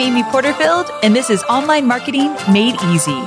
Amy 0.00 0.22
Porterfield, 0.22 0.90
and 1.02 1.14
this 1.14 1.28
is 1.28 1.42
Online 1.42 1.86
Marketing 1.86 2.34
Made 2.50 2.74
Easy. 2.84 3.20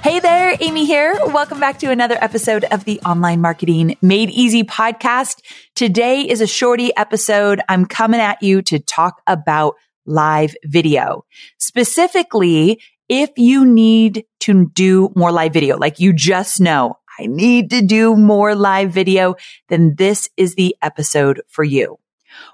Hey 0.00 0.18
there, 0.20 0.56
Amy 0.60 0.86
here. 0.86 1.14
Welcome 1.26 1.60
back 1.60 1.78
to 1.80 1.90
another 1.90 2.16
episode 2.22 2.64
of 2.70 2.86
the 2.86 2.98
Online 3.00 3.42
Marketing 3.42 3.98
Made 4.00 4.30
Easy 4.30 4.64
podcast. 4.64 5.42
Today 5.74 6.22
is 6.22 6.40
a 6.40 6.46
shorty 6.46 6.90
episode. 6.96 7.60
I'm 7.68 7.84
coming 7.84 8.20
at 8.20 8.42
you 8.42 8.62
to 8.62 8.78
talk 8.78 9.20
about 9.26 9.74
live 10.06 10.54
video. 10.64 11.24
Specifically, 11.58 12.80
if 13.08 13.30
you 13.36 13.64
need 13.64 14.24
to 14.40 14.66
do 14.66 15.10
more 15.14 15.32
live 15.32 15.52
video, 15.52 15.76
like 15.76 16.00
you 16.00 16.12
just 16.12 16.60
know, 16.60 16.98
I 17.18 17.26
need 17.26 17.70
to 17.70 17.82
do 17.82 18.16
more 18.16 18.54
live 18.54 18.92
video, 18.92 19.36
then 19.68 19.94
this 19.96 20.28
is 20.36 20.54
the 20.54 20.76
episode 20.82 21.42
for 21.48 21.64
you. 21.64 21.98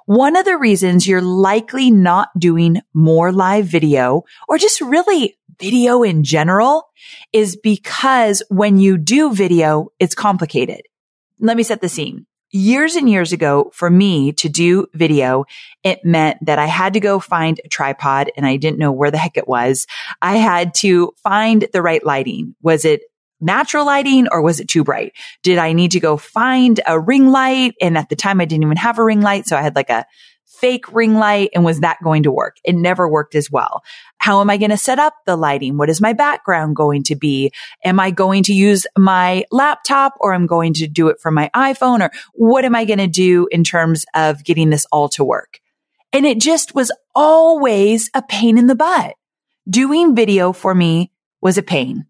One 0.06 0.36
of 0.36 0.44
the 0.44 0.58
reasons 0.58 1.06
you're 1.06 1.22
likely 1.22 1.90
not 1.90 2.28
doing 2.38 2.82
more 2.92 3.32
live 3.32 3.66
video 3.66 4.24
or 4.48 4.58
just 4.58 4.80
really 4.80 5.38
video 5.58 6.02
in 6.02 6.22
general 6.24 6.88
is 7.32 7.56
because 7.56 8.42
when 8.48 8.78
you 8.78 8.98
do 8.98 9.32
video, 9.32 9.88
it's 9.98 10.14
complicated. 10.14 10.82
Let 11.38 11.56
me 11.56 11.62
set 11.62 11.80
the 11.80 11.88
scene. 11.88 12.26
Years 12.52 12.96
and 12.96 13.08
years 13.08 13.32
ago, 13.32 13.70
for 13.72 13.88
me 13.88 14.32
to 14.32 14.48
do 14.48 14.86
video, 14.92 15.44
it 15.84 16.04
meant 16.04 16.44
that 16.44 16.58
I 16.58 16.66
had 16.66 16.94
to 16.94 17.00
go 17.00 17.20
find 17.20 17.60
a 17.64 17.68
tripod 17.68 18.32
and 18.36 18.44
I 18.44 18.56
didn't 18.56 18.78
know 18.78 18.90
where 18.90 19.12
the 19.12 19.18
heck 19.18 19.36
it 19.36 19.46
was. 19.46 19.86
I 20.20 20.36
had 20.36 20.74
to 20.76 21.12
find 21.22 21.68
the 21.72 21.80
right 21.80 22.04
lighting. 22.04 22.56
Was 22.60 22.84
it 22.84 23.02
natural 23.40 23.86
lighting 23.86 24.26
or 24.32 24.42
was 24.42 24.58
it 24.58 24.68
too 24.68 24.82
bright? 24.82 25.12
Did 25.44 25.58
I 25.58 25.72
need 25.72 25.92
to 25.92 26.00
go 26.00 26.16
find 26.16 26.80
a 26.86 26.98
ring 26.98 27.28
light? 27.28 27.74
And 27.80 27.96
at 27.96 28.08
the 28.08 28.16
time 28.16 28.40
I 28.40 28.46
didn't 28.46 28.64
even 28.64 28.76
have 28.76 28.98
a 28.98 29.04
ring 29.04 29.20
light. 29.20 29.46
So 29.46 29.56
I 29.56 29.62
had 29.62 29.76
like 29.76 29.90
a 29.90 30.04
fake 30.60 30.92
ring 30.92 31.14
light 31.14 31.50
and 31.54 31.64
was 31.64 31.80
that 31.80 31.98
going 32.02 32.22
to 32.24 32.30
work? 32.30 32.56
It 32.64 32.74
never 32.74 33.08
worked 33.08 33.34
as 33.34 33.50
well. 33.50 33.82
How 34.18 34.40
am 34.40 34.50
I 34.50 34.56
going 34.56 34.70
to 34.70 34.76
set 34.76 34.98
up 34.98 35.14
the 35.26 35.36
lighting? 35.36 35.76
What 35.76 35.90
is 35.90 36.00
my 36.00 36.12
background 36.12 36.76
going 36.76 37.02
to 37.04 37.16
be? 37.16 37.52
Am 37.84 37.98
I 37.98 38.10
going 38.10 38.42
to 38.44 38.52
use 38.52 38.86
my 38.96 39.44
laptop 39.50 40.14
or 40.20 40.34
I'm 40.34 40.46
going 40.46 40.74
to 40.74 40.86
do 40.86 41.08
it 41.08 41.20
from 41.20 41.34
my 41.34 41.50
iPhone 41.54 42.00
or 42.00 42.10
what 42.34 42.64
am 42.64 42.74
I 42.74 42.84
going 42.84 42.98
to 42.98 43.06
do 43.06 43.48
in 43.50 43.64
terms 43.64 44.04
of 44.14 44.44
getting 44.44 44.70
this 44.70 44.86
all 44.92 45.08
to 45.10 45.24
work? 45.24 45.60
And 46.12 46.26
it 46.26 46.40
just 46.40 46.74
was 46.74 46.92
always 47.14 48.10
a 48.14 48.22
pain 48.22 48.58
in 48.58 48.66
the 48.66 48.74
butt. 48.74 49.14
Doing 49.68 50.14
video 50.14 50.52
for 50.52 50.74
me 50.74 51.12
was 51.40 51.56
a 51.56 51.62
pain. 51.62 52.06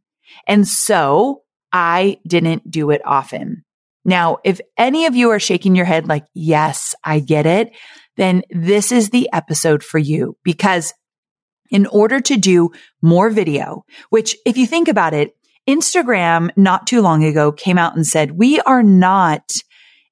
And 0.46 0.66
so 0.66 1.42
I 1.72 2.18
didn't 2.26 2.70
do 2.70 2.90
it 2.90 3.02
often. 3.04 3.64
Now, 4.04 4.38
if 4.44 4.60
any 4.78 5.06
of 5.06 5.14
you 5.14 5.30
are 5.30 5.40
shaking 5.40 5.76
your 5.76 5.84
head 5.84 6.08
like, 6.08 6.24
yes, 6.34 6.94
I 7.04 7.20
get 7.20 7.46
it, 7.46 7.72
then 8.20 8.42
this 8.50 8.92
is 8.92 9.08
the 9.08 9.30
episode 9.32 9.82
for 9.82 9.98
you 9.98 10.36
because 10.44 10.92
in 11.70 11.86
order 11.86 12.20
to 12.20 12.36
do 12.36 12.70
more 13.00 13.30
video, 13.30 13.84
which 14.10 14.36
if 14.44 14.58
you 14.58 14.66
think 14.66 14.88
about 14.88 15.14
it, 15.14 15.34
Instagram 15.66 16.50
not 16.54 16.86
too 16.86 17.00
long 17.00 17.24
ago 17.24 17.50
came 17.50 17.78
out 17.78 17.96
and 17.96 18.06
said, 18.06 18.32
we 18.32 18.60
are 18.60 18.82
not 18.82 19.50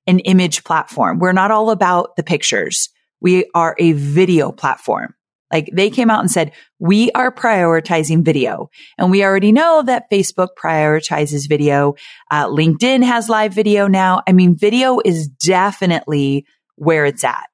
an 0.07 0.21
image 0.21 0.65
platform. 0.65 1.19
We're 1.19 1.33
not 1.33 1.51
all 1.51 1.71
about 1.71 2.17
the 2.17 2.23
pictures. 2.23 2.89
We 3.21 3.45
are 3.55 3.77
a 3.79 3.93
video 3.93 4.53
platform. 4.53 5.15
Like 5.53 5.69
they 5.75 5.91
came 5.91 6.09
out 6.09 6.21
and 6.21 6.31
said, 6.31 6.53
we 6.79 7.11
are 7.13 7.31
prioritizing 7.31 8.25
video. 8.25 8.71
And 8.97 9.11
we 9.11 9.23
already 9.23 9.53
know 9.53 9.83
that 9.85 10.11
Facebook 10.11 10.51
prioritizes 10.59 11.47
video. 11.47 11.95
Uh, 12.31 12.47
LinkedIn 12.47 13.03
has 13.03 13.29
live 13.29 13.53
video 13.53 13.87
now. 13.87 14.23
I 14.27 14.33
mean, 14.33 14.57
video 14.57 14.99
is 15.05 15.29
definitely 15.29 16.47
where 16.77 17.05
it's 17.05 17.25
at. 17.25 17.49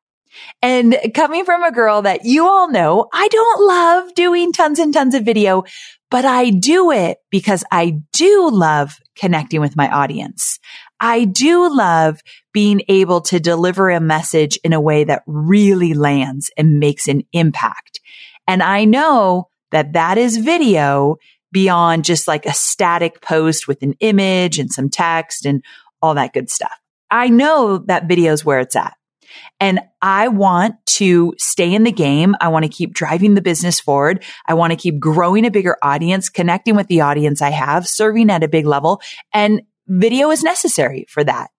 And 0.63 0.97
coming 1.15 1.45
from 1.45 1.63
a 1.63 1.73
girl 1.73 2.03
that 2.03 2.25
you 2.25 2.47
all 2.47 2.71
know, 2.71 3.09
I 3.13 3.29
don't 3.29 3.67
love 3.67 4.15
doing 4.15 4.53
tons 4.53 4.79
and 4.79 4.93
tons 4.93 5.15
of 5.15 5.25
video, 5.25 5.65
but 6.11 6.25
I 6.25 6.51
do 6.51 6.91
it 6.91 7.19
because 7.31 7.65
I 7.71 8.01
do 8.13 8.51
love 8.51 8.99
connecting 9.17 9.61
with 9.61 9.77
my 9.77 9.89
audience. 9.89 10.59
I 11.01 11.25
do 11.25 11.75
love 11.75 12.21
being 12.53 12.83
able 12.89 13.21
to 13.23 13.41
deliver 13.41 13.91
a 13.91 14.01
message 14.01 14.59
in 14.65 14.73
a 14.73 14.81
way 14.81 15.05
that 15.05 15.23
really 15.27 15.93
lands 15.95 16.51
and 16.57 16.79
makes 16.79 17.09
an 17.09 17.23
impact. 17.33 18.01
And 18.47 18.63
I 18.63 18.85
know 18.85 19.49
that 19.73 19.95
that 19.95 20.19
is 20.19 20.37
video 20.37 21.17
beyond 21.53 22.05
just 22.05 22.27
like 22.29 22.47
a 22.47 22.53
static 22.53 23.21
post 23.21 23.69
with 23.69 23.83
an 23.83 23.95
image 24.01 24.59
and 24.59 24.73
some 24.73 24.91
text 24.91 25.47
and 25.47 25.65
all 26.01 26.15
that 26.15 26.33
good 26.33 26.51
stuff. 26.51 26.73
I 27.11 27.29
know 27.29 27.79
that 27.79 28.09
video 28.09 28.33
is 28.33 28.45
where 28.45 28.61
it's 28.61 28.77
at. 28.77 28.95
And 29.61 29.81
I 30.03 30.29
want 30.29 30.75
to 30.87 31.35
stay 31.39 31.73
in 31.73 31.85
the 31.85 31.93
game. 31.93 32.35
I 32.41 32.49
want 32.49 32.65
to 32.65 32.69
keep 32.69 32.95
driving 32.95 33.35
the 33.35 33.43
business 33.43 33.81
forward. 33.81 34.23
I 34.47 34.55
want 34.55 34.73
to 34.73 34.77
keep 34.77 34.99
growing 34.99 35.45
a 35.45 35.51
bigger 35.51 35.77
audience, 35.83 36.29
connecting 36.29 36.77
with 36.77 36.87
the 36.89 37.01
audience 37.01 37.43
I 37.43 37.51
have, 37.51 37.87
serving 37.87 38.31
at 38.31 38.45
a 38.45 38.49
big 38.49 38.67
level. 38.67 39.01
And 39.33 39.63
video 39.87 40.31
is 40.31 40.43
necessary 40.43 41.07
for 41.09 41.25
that. 41.25 41.51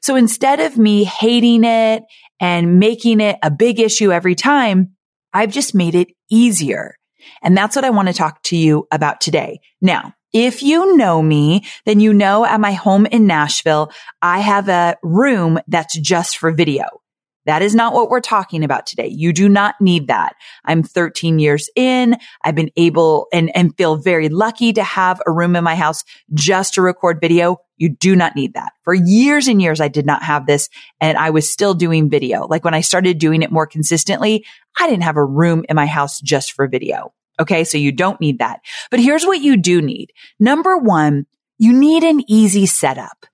So 0.00 0.16
instead 0.16 0.60
of 0.60 0.78
me 0.78 1.04
hating 1.04 1.64
it 1.64 2.02
and 2.40 2.78
making 2.78 3.20
it 3.20 3.36
a 3.42 3.50
big 3.50 3.80
issue 3.80 4.12
every 4.12 4.34
time, 4.34 4.94
I've 5.32 5.52
just 5.52 5.74
made 5.74 5.94
it 5.94 6.08
easier. 6.30 6.94
And 7.42 7.56
that's 7.56 7.76
what 7.76 7.84
I 7.84 7.90
want 7.90 8.08
to 8.08 8.14
talk 8.14 8.42
to 8.44 8.56
you 8.56 8.86
about 8.90 9.20
today. 9.20 9.60
Now, 9.80 10.14
if 10.32 10.62
you 10.62 10.96
know 10.96 11.22
me, 11.22 11.64
then 11.86 12.00
you 12.00 12.12
know 12.12 12.44
at 12.44 12.60
my 12.60 12.72
home 12.72 13.06
in 13.06 13.26
Nashville, 13.26 13.90
I 14.20 14.40
have 14.40 14.68
a 14.68 14.96
room 15.02 15.58
that's 15.68 15.98
just 15.98 16.38
for 16.38 16.52
video. 16.52 16.84
That 17.48 17.62
is 17.62 17.74
not 17.74 17.94
what 17.94 18.10
we're 18.10 18.20
talking 18.20 18.62
about 18.62 18.84
today. 18.84 19.06
You 19.06 19.32
do 19.32 19.48
not 19.48 19.74
need 19.80 20.08
that. 20.08 20.34
I'm 20.66 20.82
13 20.82 21.38
years 21.38 21.70
in. 21.74 22.18
I've 22.44 22.54
been 22.54 22.70
able 22.76 23.26
and, 23.32 23.50
and 23.56 23.74
feel 23.74 23.96
very 23.96 24.28
lucky 24.28 24.74
to 24.74 24.82
have 24.82 25.22
a 25.26 25.32
room 25.32 25.56
in 25.56 25.64
my 25.64 25.74
house 25.74 26.04
just 26.34 26.74
to 26.74 26.82
record 26.82 27.22
video. 27.22 27.56
You 27.78 27.88
do 27.88 28.14
not 28.14 28.36
need 28.36 28.52
that. 28.52 28.72
For 28.82 28.92
years 28.92 29.48
and 29.48 29.62
years, 29.62 29.80
I 29.80 29.88
did 29.88 30.04
not 30.04 30.22
have 30.22 30.46
this 30.46 30.68
and 31.00 31.16
I 31.16 31.30
was 31.30 31.50
still 31.50 31.72
doing 31.72 32.10
video. 32.10 32.46
Like 32.46 32.66
when 32.66 32.74
I 32.74 32.82
started 32.82 33.18
doing 33.18 33.40
it 33.40 33.50
more 33.50 33.66
consistently, 33.66 34.44
I 34.78 34.86
didn't 34.86 35.04
have 35.04 35.16
a 35.16 35.24
room 35.24 35.64
in 35.70 35.74
my 35.74 35.86
house 35.86 36.20
just 36.20 36.52
for 36.52 36.68
video. 36.68 37.14
Okay. 37.40 37.64
So 37.64 37.78
you 37.78 37.92
don't 37.92 38.20
need 38.20 38.40
that. 38.40 38.60
But 38.90 39.00
here's 39.00 39.24
what 39.24 39.40
you 39.40 39.56
do 39.56 39.80
need. 39.80 40.12
Number 40.38 40.76
one, 40.76 41.24
you 41.56 41.72
need 41.72 42.02
an 42.02 42.22
easy 42.28 42.66
setup. 42.66 43.24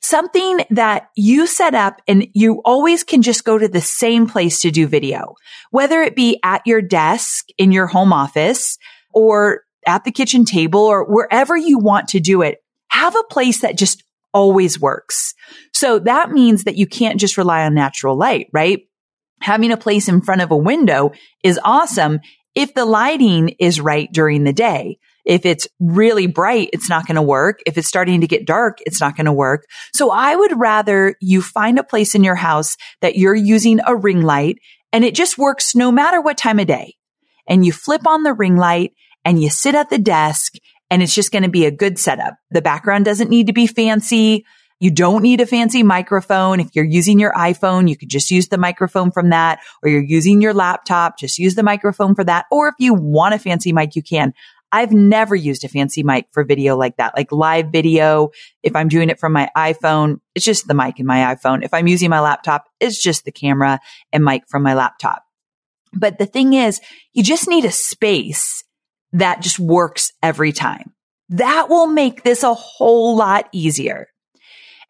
Something 0.00 0.60
that 0.70 1.08
you 1.16 1.46
set 1.46 1.74
up 1.74 2.00
and 2.06 2.26
you 2.34 2.60
always 2.64 3.04
can 3.04 3.22
just 3.22 3.44
go 3.44 3.58
to 3.58 3.68
the 3.68 3.80
same 3.80 4.28
place 4.28 4.60
to 4.60 4.70
do 4.70 4.86
video, 4.86 5.34
whether 5.70 6.02
it 6.02 6.16
be 6.16 6.38
at 6.42 6.66
your 6.66 6.82
desk 6.82 7.46
in 7.58 7.72
your 7.72 7.86
home 7.86 8.12
office 8.12 8.78
or 9.12 9.62
at 9.86 10.04
the 10.04 10.12
kitchen 10.12 10.44
table 10.44 10.80
or 10.80 11.04
wherever 11.04 11.56
you 11.56 11.78
want 11.78 12.08
to 12.08 12.20
do 12.20 12.42
it. 12.42 12.58
Have 12.88 13.16
a 13.16 13.24
place 13.24 13.60
that 13.60 13.78
just 13.78 14.04
always 14.32 14.80
works. 14.80 15.34
So 15.72 15.98
that 16.00 16.30
means 16.30 16.64
that 16.64 16.76
you 16.76 16.86
can't 16.86 17.20
just 17.20 17.36
rely 17.36 17.64
on 17.64 17.74
natural 17.74 18.16
light, 18.16 18.48
right? 18.52 18.82
Having 19.40 19.72
a 19.72 19.76
place 19.76 20.08
in 20.08 20.22
front 20.22 20.40
of 20.40 20.50
a 20.50 20.56
window 20.56 21.12
is 21.42 21.58
awesome 21.64 22.20
if 22.54 22.74
the 22.74 22.84
lighting 22.84 23.50
is 23.58 23.80
right 23.80 24.10
during 24.12 24.44
the 24.44 24.52
day. 24.52 24.98
If 25.24 25.46
it's 25.46 25.68
really 25.78 26.26
bright, 26.26 26.70
it's 26.72 26.88
not 26.88 27.06
going 27.06 27.16
to 27.16 27.22
work. 27.22 27.60
If 27.66 27.78
it's 27.78 27.88
starting 27.88 28.20
to 28.20 28.26
get 28.26 28.46
dark, 28.46 28.78
it's 28.86 29.00
not 29.00 29.16
going 29.16 29.26
to 29.26 29.32
work. 29.32 29.64
So 29.94 30.10
I 30.10 30.34
would 30.34 30.58
rather 30.58 31.14
you 31.20 31.42
find 31.42 31.78
a 31.78 31.84
place 31.84 32.14
in 32.14 32.24
your 32.24 32.34
house 32.34 32.76
that 33.00 33.16
you're 33.16 33.34
using 33.34 33.80
a 33.86 33.94
ring 33.94 34.22
light 34.22 34.58
and 34.92 35.04
it 35.04 35.14
just 35.14 35.38
works 35.38 35.74
no 35.74 35.92
matter 35.92 36.20
what 36.20 36.36
time 36.36 36.58
of 36.58 36.66
day. 36.66 36.94
And 37.48 37.64
you 37.64 37.72
flip 37.72 38.06
on 38.06 38.22
the 38.22 38.32
ring 38.32 38.56
light 38.56 38.92
and 39.24 39.42
you 39.42 39.50
sit 39.50 39.74
at 39.74 39.90
the 39.90 39.98
desk 39.98 40.54
and 40.90 41.02
it's 41.02 41.14
just 41.14 41.32
going 41.32 41.44
to 41.44 41.48
be 41.48 41.66
a 41.66 41.70
good 41.70 41.98
setup. 41.98 42.34
The 42.50 42.62
background 42.62 43.04
doesn't 43.04 43.30
need 43.30 43.46
to 43.46 43.52
be 43.52 43.66
fancy. 43.66 44.44
You 44.78 44.90
don't 44.90 45.22
need 45.22 45.40
a 45.40 45.46
fancy 45.46 45.82
microphone. 45.82 46.60
If 46.60 46.70
you're 46.74 46.84
using 46.84 47.18
your 47.20 47.32
iPhone, 47.32 47.88
you 47.88 47.96
could 47.96 48.08
just 48.08 48.30
use 48.30 48.48
the 48.48 48.58
microphone 48.58 49.12
from 49.12 49.30
that, 49.30 49.60
or 49.82 49.88
you're 49.88 50.02
using 50.02 50.42
your 50.42 50.52
laptop, 50.52 51.18
just 51.18 51.38
use 51.38 51.54
the 51.54 51.62
microphone 51.62 52.16
for 52.16 52.24
that. 52.24 52.46
Or 52.50 52.68
if 52.68 52.74
you 52.78 52.92
want 52.92 53.34
a 53.34 53.38
fancy 53.38 53.72
mic, 53.72 53.94
you 53.94 54.02
can. 54.02 54.34
I've 54.72 54.92
never 54.92 55.36
used 55.36 55.64
a 55.64 55.68
fancy 55.68 56.02
mic 56.02 56.26
for 56.32 56.44
video 56.44 56.76
like 56.76 56.96
that, 56.96 57.14
like 57.14 57.30
live 57.30 57.66
video. 57.70 58.30
If 58.62 58.74
I'm 58.74 58.88
doing 58.88 59.10
it 59.10 59.20
from 59.20 59.34
my 59.34 59.50
iPhone, 59.54 60.20
it's 60.34 60.44
just 60.44 60.66
the 60.66 60.74
mic 60.74 60.98
in 60.98 61.04
my 61.04 61.34
iPhone. 61.34 61.62
If 61.62 61.74
I'm 61.74 61.86
using 61.86 62.08
my 62.08 62.20
laptop, 62.20 62.64
it's 62.80 63.00
just 63.00 63.26
the 63.26 63.32
camera 63.32 63.78
and 64.12 64.24
mic 64.24 64.44
from 64.48 64.62
my 64.62 64.74
laptop. 64.74 65.22
But 65.92 66.18
the 66.18 66.26
thing 66.26 66.54
is, 66.54 66.80
you 67.12 67.22
just 67.22 67.48
need 67.48 67.66
a 67.66 67.70
space 67.70 68.64
that 69.12 69.42
just 69.42 69.58
works 69.58 70.10
every 70.22 70.52
time. 70.52 70.94
That 71.28 71.68
will 71.68 71.86
make 71.86 72.22
this 72.22 72.42
a 72.42 72.54
whole 72.54 73.14
lot 73.14 73.48
easier. 73.52 74.08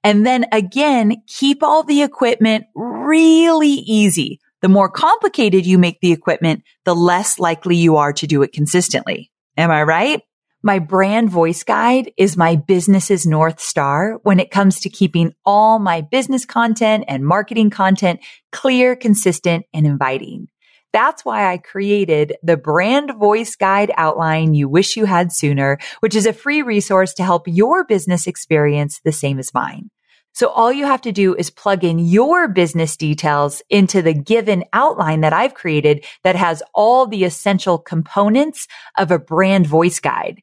And 0.05 0.25
then 0.25 0.46
again, 0.52 1.23
keep 1.26 1.62
all 1.62 1.82
the 1.82 2.02
equipment 2.02 2.67
really 2.75 3.69
easy. 3.69 4.38
The 4.61 4.69
more 4.69 4.88
complicated 4.88 5.67
you 5.67 5.76
make 5.76 6.00
the 6.00 6.12
equipment, 6.12 6.62
the 6.84 6.94
less 6.94 7.40
likely 7.40 7.75
you 7.75 7.96
are 7.96 8.12
to 8.12 8.29
do 8.29 8.43
it 8.43 8.52
consistently. 8.52 9.31
Am 9.56 9.70
I 9.70 9.82
right? 9.82 10.22
My 10.62 10.78
brand 10.78 11.28
voice 11.28 11.62
guide 11.62 12.12
is 12.16 12.37
my 12.37 12.56
business's 12.56 13.26
North 13.26 13.60
Star 13.60 14.19
when 14.22 14.40
it 14.40 14.50
comes 14.50 14.81
to 14.81 14.88
keeping 14.88 15.34
all 15.44 15.78
my 15.78 16.00
business 16.00 16.44
content 16.44 17.04
and 17.08 17.26
marketing 17.26 17.69
content 17.69 18.20
clear, 18.52 18.96
consistent, 18.96 19.66
and 19.75 19.87
inviting. 19.87 20.49
That's 20.93 21.25
why 21.25 21.50
I 21.52 21.58
created 21.58 22.37
the 22.43 22.56
brand 22.56 23.12
voice 23.19 23.56
guide 23.56 23.90
outline 23.96 24.54
you 24.54 24.69
wish 24.69 24.96
you 24.96 25.04
had 25.04 25.32
sooner, 25.32 25.78
which 26.00 26.14
is 26.14 26.26
a 26.26 26.32
free 26.32 26.62
resource 26.62 27.12
to 27.14 27.25
help 27.25 27.43
your 27.46 27.84
business 27.84 28.26
experience 28.26 29.00
the 29.05 29.12
same 29.12 29.38
as 29.38 29.52
mine. 29.52 29.90
So 30.32 30.49
all 30.49 30.73
you 30.73 30.87
have 30.87 31.02
to 31.02 31.12
do 31.12 31.34
is 31.34 31.50
plug 31.50 31.84
in 31.84 31.99
your 31.99 32.49
business 32.49 32.96
details 32.96 33.62
into 33.69 34.02
the 34.02 34.14
given 34.14 34.64
outline 34.73 35.20
that 35.20 35.32
I've 35.32 35.55
created 35.55 36.05
that 36.25 36.37
has 36.37 36.62
all 36.75 37.06
the 37.06 37.25
essential 37.25 37.79
components 37.79 38.67
of 38.96 39.11
a 39.11 39.19
brand 39.19 39.67
voice 39.67 40.00
guide. 40.00 40.43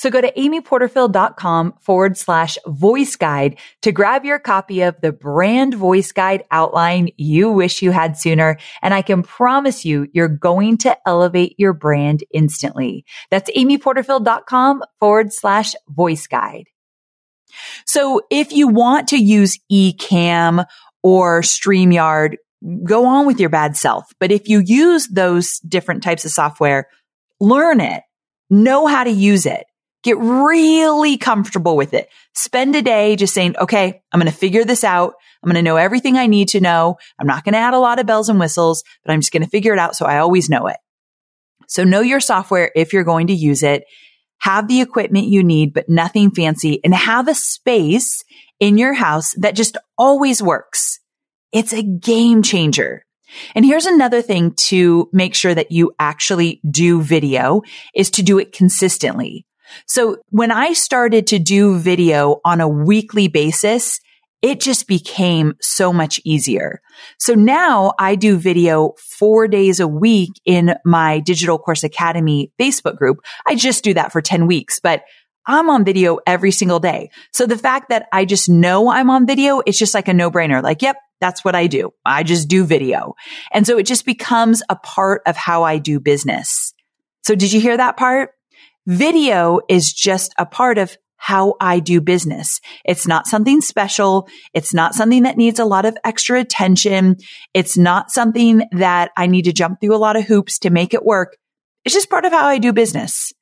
So 0.00 0.08
go 0.08 0.22
to 0.22 0.32
amyporterfield.com 0.32 1.74
forward 1.78 2.16
slash 2.16 2.56
voice 2.66 3.16
guide 3.16 3.58
to 3.82 3.92
grab 3.92 4.24
your 4.24 4.38
copy 4.38 4.80
of 4.80 4.98
the 5.02 5.12
brand 5.12 5.74
voice 5.74 6.10
guide 6.10 6.42
outline 6.50 7.10
you 7.18 7.50
wish 7.50 7.82
you 7.82 7.90
had 7.90 8.16
sooner. 8.16 8.56
And 8.80 8.94
I 8.94 9.02
can 9.02 9.22
promise 9.22 9.84
you, 9.84 10.08
you're 10.14 10.26
going 10.26 10.78
to 10.78 10.96
elevate 11.06 11.54
your 11.58 11.74
brand 11.74 12.24
instantly. 12.32 13.04
That's 13.30 13.50
amyporterfield.com 13.50 14.84
forward 15.00 15.34
slash 15.34 15.74
voice 15.90 16.26
guide. 16.26 16.64
So 17.84 18.22
if 18.30 18.52
you 18.52 18.68
want 18.68 19.08
to 19.08 19.18
use 19.18 19.58
Ecamm 19.70 20.64
or 21.02 21.42
StreamYard, 21.42 22.36
go 22.84 23.04
on 23.04 23.26
with 23.26 23.38
your 23.38 23.50
bad 23.50 23.76
self. 23.76 24.10
But 24.18 24.32
if 24.32 24.48
you 24.48 24.62
use 24.64 25.08
those 25.08 25.58
different 25.58 26.02
types 26.02 26.24
of 26.24 26.30
software, 26.30 26.88
learn 27.38 27.82
it, 27.82 28.02
know 28.48 28.86
how 28.86 29.04
to 29.04 29.10
use 29.10 29.44
it, 29.44 29.66
get 30.02 30.18
really 30.18 31.16
comfortable 31.16 31.76
with 31.76 31.94
it. 31.94 32.08
Spend 32.34 32.74
a 32.76 32.82
day 32.82 33.16
just 33.16 33.34
saying, 33.34 33.56
okay, 33.58 34.02
I'm 34.12 34.20
going 34.20 34.30
to 34.30 34.36
figure 34.36 34.64
this 34.64 34.84
out. 34.84 35.14
I'm 35.42 35.48
going 35.48 35.62
to 35.62 35.68
know 35.68 35.76
everything 35.76 36.16
I 36.16 36.26
need 36.26 36.48
to 36.50 36.60
know. 36.60 36.96
I'm 37.18 37.26
not 37.26 37.44
going 37.44 37.52
to 37.52 37.58
add 37.58 37.74
a 37.74 37.78
lot 37.78 37.98
of 37.98 38.06
bells 38.06 38.28
and 38.28 38.40
whistles, 38.40 38.82
but 39.04 39.12
I'm 39.12 39.20
just 39.20 39.32
going 39.32 39.42
to 39.42 39.48
figure 39.48 39.72
it 39.72 39.78
out 39.78 39.96
so 39.96 40.06
I 40.06 40.18
always 40.18 40.48
know 40.48 40.66
it. 40.66 40.78
So 41.68 41.84
know 41.84 42.00
your 42.00 42.20
software 42.20 42.72
if 42.74 42.92
you're 42.92 43.04
going 43.04 43.28
to 43.28 43.34
use 43.34 43.62
it 43.62 43.84
have 44.40 44.68
the 44.68 44.80
equipment 44.80 45.26
you 45.26 45.44
need, 45.44 45.72
but 45.72 45.88
nothing 45.88 46.30
fancy 46.30 46.80
and 46.82 46.94
have 46.94 47.28
a 47.28 47.34
space 47.34 48.24
in 48.58 48.78
your 48.78 48.94
house 48.94 49.34
that 49.36 49.54
just 49.54 49.76
always 49.96 50.42
works. 50.42 50.98
It's 51.52 51.72
a 51.72 51.82
game 51.82 52.42
changer. 52.42 53.04
And 53.54 53.64
here's 53.64 53.86
another 53.86 54.22
thing 54.22 54.54
to 54.68 55.08
make 55.12 55.34
sure 55.34 55.54
that 55.54 55.70
you 55.70 55.92
actually 55.98 56.60
do 56.68 57.00
video 57.00 57.62
is 57.94 58.10
to 58.10 58.22
do 58.22 58.38
it 58.38 58.52
consistently. 58.52 59.46
So 59.86 60.18
when 60.30 60.50
I 60.50 60.72
started 60.72 61.26
to 61.28 61.38
do 61.38 61.78
video 61.78 62.40
on 62.44 62.60
a 62.60 62.68
weekly 62.68 63.28
basis, 63.28 64.00
it 64.42 64.60
just 64.60 64.86
became 64.86 65.54
so 65.60 65.92
much 65.92 66.20
easier. 66.24 66.80
So 67.18 67.34
now 67.34 67.92
I 67.98 68.14
do 68.14 68.38
video 68.38 68.94
four 68.98 69.48
days 69.48 69.80
a 69.80 69.88
week 69.88 70.30
in 70.44 70.74
my 70.84 71.20
Digital 71.20 71.58
Course 71.58 71.84
Academy 71.84 72.50
Facebook 72.58 72.96
group. 72.96 73.18
I 73.46 73.54
just 73.54 73.84
do 73.84 73.94
that 73.94 74.12
for 74.12 74.22
10 74.22 74.46
weeks, 74.46 74.80
but 74.80 75.02
I'm 75.46 75.68
on 75.68 75.84
video 75.84 76.18
every 76.26 76.52
single 76.52 76.80
day. 76.80 77.10
So 77.32 77.46
the 77.46 77.58
fact 77.58 77.88
that 77.88 78.06
I 78.12 78.24
just 78.24 78.48
know 78.48 78.90
I'm 78.90 79.10
on 79.10 79.26
video, 79.26 79.60
it's 79.66 79.78
just 79.78 79.94
like 79.94 80.08
a 80.08 80.14
no 80.14 80.30
brainer. 80.30 80.62
Like, 80.62 80.80
yep, 80.80 80.96
that's 81.20 81.44
what 81.44 81.54
I 81.54 81.66
do. 81.66 81.92
I 82.04 82.22
just 82.22 82.48
do 82.48 82.64
video. 82.64 83.14
And 83.52 83.66
so 83.66 83.78
it 83.78 83.84
just 83.84 84.06
becomes 84.06 84.62
a 84.68 84.76
part 84.76 85.22
of 85.26 85.36
how 85.36 85.64
I 85.64 85.78
do 85.78 86.00
business. 86.00 86.72
So 87.24 87.34
did 87.34 87.52
you 87.52 87.60
hear 87.60 87.76
that 87.76 87.96
part? 87.96 88.30
Video 88.86 89.60
is 89.68 89.92
just 89.92 90.34
a 90.38 90.46
part 90.46 90.78
of 90.78 90.96
how 91.16 91.54
I 91.60 91.80
do 91.80 92.00
business. 92.00 92.60
It's 92.82 93.06
not 93.06 93.26
something 93.26 93.60
special. 93.60 94.26
It's 94.54 94.72
not 94.72 94.94
something 94.94 95.24
that 95.24 95.36
needs 95.36 95.58
a 95.58 95.66
lot 95.66 95.84
of 95.84 95.98
extra 96.02 96.40
attention. 96.40 97.16
It's 97.52 97.76
not 97.76 98.10
something 98.10 98.62
that 98.72 99.10
I 99.18 99.26
need 99.26 99.44
to 99.44 99.52
jump 99.52 99.80
through 99.80 99.94
a 99.94 99.98
lot 99.98 100.16
of 100.16 100.24
hoops 100.24 100.58
to 100.60 100.70
make 100.70 100.94
it 100.94 101.04
work. 101.04 101.36
It's 101.84 101.94
just 101.94 102.08
part 102.08 102.24
of 102.24 102.32
how 102.32 102.46
I 102.46 102.56
do 102.56 102.72
business. 102.72 103.32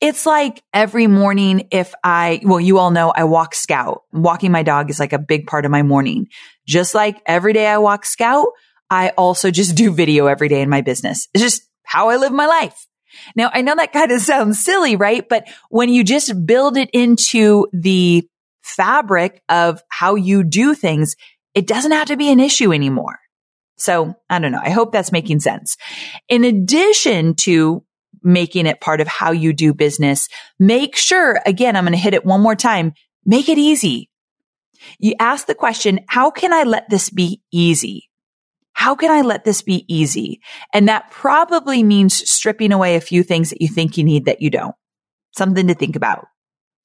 It's 0.00 0.26
like 0.26 0.62
every 0.74 1.06
morning 1.06 1.68
if 1.70 1.94
I, 2.02 2.40
well, 2.42 2.60
you 2.60 2.78
all 2.78 2.90
know 2.90 3.12
I 3.14 3.24
walk 3.24 3.54
scout. 3.54 4.02
Walking 4.12 4.50
my 4.50 4.64
dog 4.64 4.90
is 4.90 4.98
like 4.98 5.12
a 5.12 5.18
big 5.18 5.46
part 5.46 5.64
of 5.64 5.70
my 5.70 5.84
morning. 5.84 6.26
Just 6.66 6.96
like 6.96 7.20
every 7.26 7.52
day 7.52 7.66
I 7.66 7.78
walk 7.78 8.04
scout, 8.04 8.48
I 8.90 9.10
also 9.10 9.52
just 9.52 9.76
do 9.76 9.92
video 9.92 10.26
every 10.26 10.48
day 10.48 10.62
in 10.62 10.68
my 10.68 10.80
business. 10.80 11.28
It's 11.32 11.44
just 11.44 11.62
how 11.84 12.08
I 12.08 12.16
live 12.16 12.32
my 12.32 12.46
life. 12.46 12.86
Now, 13.36 13.50
I 13.52 13.62
know 13.62 13.74
that 13.76 13.92
kind 13.92 14.12
of 14.12 14.20
sounds 14.20 14.62
silly, 14.64 14.96
right? 14.96 15.28
But 15.28 15.48
when 15.68 15.88
you 15.88 16.04
just 16.04 16.46
build 16.46 16.76
it 16.76 16.90
into 16.92 17.66
the 17.72 18.26
fabric 18.62 19.42
of 19.48 19.82
how 19.88 20.14
you 20.14 20.44
do 20.44 20.74
things, 20.74 21.16
it 21.54 21.66
doesn't 21.66 21.92
have 21.92 22.08
to 22.08 22.16
be 22.16 22.30
an 22.30 22.40
issue 22.40 22.72
anymore. 22.72 23.18
So 23.76 24.14
I 24.28 24.38
don't 24.38 24.52
know. 24.52 24.60
I 24.62 24.70
hope 24.70 24.92
that's 24.92 25.12
making 25.12 25.40
sense. 25.40 25.76
In 26.28 26.44
addition 26.44 27.34
to 27.36 27.84
making 28.22 28.66
it 28.66 28.80
part 28.80 29.00
of 29.00 29.08
how 29.08 29.30
you 29.32 29.54
do 29.54 29.72
business, 29.72 30.28
make 30.58 30.94
sure, 30.96 31.40
again, 31.46 31.76
I'm 31.76 31.84
going 31.84 31.92
to 31.92 31.98
hit 31.98 32.12
it 32.12 32.26
one 32.26 32.42
more 32.42 32.54
time, 32.54 32.92
make 33.24 33.48
it 33.48 33.56
easy. 33.56 34.10
You 34.98 35.14
ask 35.18 35.46
the 35.46 35.54
question, 35.54 36.00
how 36.08 36.30
can 36.30 36.52
I 36.52 36.64
let 36.64 36.90
this 36.90 37.08
be 37.08 37.40
easy? 37.50 38.09
How 38.80 38.94
can 38.94 39.10
I 39.10 39.20
let 39.20 39.44
this 39.44 39.60
be 39.60 39.84
easy? 39.94 40.40
And 40.72 40.88
that 40.88 41.10
probably 41.10 41.82
means 41.82 42.26
stripping 42.26 42.72
away 42.72 42.96
a 42.96 43.00
few 43.02 43.22
things 43.22 43.50
that 43.50 43.60
you 43.60 43.68
think 43.68 43.98
you 43.98 44.04
need 44.04 44.24
that 44.24 44.40
you 44.40 44.48
don't. 44.48 44.74
Something 45.36 45.66
to 45.66 45.74
think 45.74 45.96
about. 45.96 46.28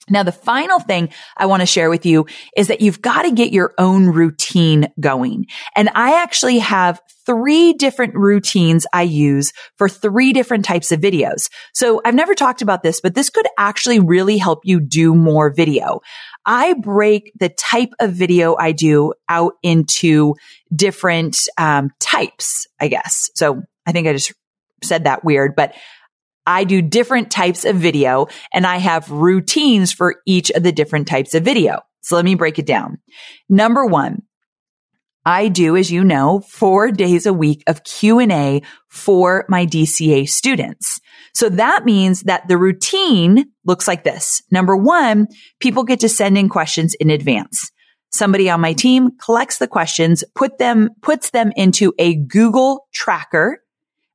Now, 0.09 0.21
the 0.21 0.33
final 0.33 0.81
thing 0.81 1.07
I 1.37 1.45
want 1.45 1.61
to 1.61 1.65
share 1.65 1.89
with 1.89 2.05
you 2.05 2.27
is 2.57 2.67
that 2.67 2.81
you've 2.81 3.01
got 3.01 3.21
to 3.21 3.31
get 3.31 3.53
your 3.53 3.73
own 3.77 4.07
routine 4.07 4.89
going. 4.99 5.45
And 5.73 5.89
I 5.95 6.21
actually 6.21 6.59
have 6.59 6.99
three 7.25 7.71
different 7.71 8.13
routines 8.13 8.85
I 8.93 9.03
use 9.03 9.53
for 9.77 9.87
three 9.87 10.33
different 10.33 10.65
types 10.65 10.91
of 10.91 10.99
videos. 10.99 11.49
So 11.73 12.01
I've 12.03 12.13
never 12.13 12.35
talked 12.35 12.61
about 12.61 12.83
this, 12.83 12.99
but 12.99 13.15
this 13.15 13.29
could 13.29 13.47
actually 13.57 13.99
really 13.99 14.37
help 14.37 14.59
you 14.65 14.81
do 14.81 15.15
more 15.15 15.49
video. 15.49 16.01
I 16.45 16.73
break 16.73 17.31
the 17.39 17.49
type 17.49 17.93
of 17.99 18.13
video 18.13 18.55
I 18.55 18.71
do 18.71 19.13
out 19.27 19.53
into 19.63 20.35
different 20.73 21.37
um, 21.57 21.91
types, 21.99 22.67
I 22.79 22.87
guess. 22.87 23.29
So 23.35 23.63
I 23.85 23.91
think 23.91 24.07
I 24.07 24.13
just 24.13 24.33
said 24.83 25.05
that 25.05 25.23
weird, 25.23 25.55
but 25.55 25.75
I 26.45 26.63
do 26.63 26.81
different 26.81 27.31
types 27.31 27.65
of 27.65 27.77
video 27.77 28.27
and 28.53 28.67
I 28.67 28.77
have 28.77 29.09
routines 29.09 29.91
for 29.91 30.17
each 30.27 30.51
of 30.51 30.63
the 30.63 30.71
different 30.71 31.07
types 31.07 31.33
of 31.33 31.43
video. 31.43 31.79
So 32.01 32.15
let 32.15 32.25
me 32.25 32.35
break 32.35 32.59
it 32.59 32.67
down. 32.67 32.99
Number 33.49 33.85
one, 33.85 34.21
I 35.25 35.47
do, 35.47 35.75
as 35.75 35.91
you 35.91 36.03
know, 36.03 36.41
four 36.41 36.91
days 36.91 37.25
a 37.25 37.33
week 37.33 37.63
of 37.67 37.83
Q&A 37.83 38.61
for 38.89 39.45
my 39.49 39.65
DCA 39.65 40.29
students. 40.29 40.99
So 41.33 41.49
that 41.49 41.83
means 41.83 42.21
that 42.21 42.47
the 42.47 42.57
routine 42.57 43.45
looks 43.65 43.87
like 43.87 44.03
this. 44.03 44.41
Number 44.51 44.77
one, 44.77 45.27
people 45.59 45.83
get 45.83 45.99
to 46.01 46.09
send 46.09 46.37
in 46.37 46.47
questions 46.47 46.93
in 46.93 47.09
advance. 47.09 47.71
Somebody 48.13 48.49
on 48.49 48.61
my 48.61 48.73
team 48.73 49.11
collects 49.17 49.57
the 49.57 49.67
questions, 49.67 50.23
put 50.35 50.59
them, 50.59 50.89
puts 51.01 51.31
them 51.31 51.51
into 51.55 51.93
a 51.97 52.15
Google 52.15 52.87
tracker. 52.93 53.59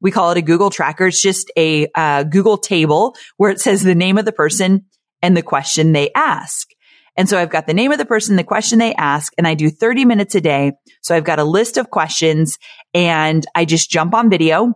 We 0.00 0.10
call 0.10 0.30
it 0.30 0.38
a 0.38 0.42
Google 0.42 0.70
tracker. 0.70 1.08
It's 1.08 1.20
just 1.20 1.52
a 1.56 1.88
uh, 1.94 2.22
Google 2.22 2.56
table 2.56 3.14
where 3.36 3.50
it 3.50 3.60
says 3.60 3.82
the 3.82 3.94
name 3.94 4.16
of 4.16 4.24
the 4.24 4.32
person 4.32 4.86
and 5.20 5.36
the 5.36 5.42
question 5.42 5.92
they 5.92 6.10
ask. 6.14 6.68
And 7.16 7.28
so 7.28 7.38
I've 7.38 7.50
got 7.50 7.66
the 7.66 7.74
name 7.74 7.92
of 7.92 7.98
the 7.98 8.04
person, 8.04 8.36
the 8.36 8.44
question 8.44 8.78
they 8.78 8.94
ask, 8.94 9.32
and 9.36 9.46
I 9.46 9.54
do 9.54 9.70
30 9.70 10.04
minutes 10.04 10.34
a 10.34 10.40
day. 10.40 10.72
So 11.02 11.14
I've 11.14 11.24
got 11.24 11.38
a 11.38 11.44
list 11.44 11.76
of 11.76 11.90
questions 11.90 12.58
and 12.94 13.44
I 13.54 13.64
just 13.64 13.90
jump 13.90 14.14
on 14.14 14.30
video. 14.30 14.74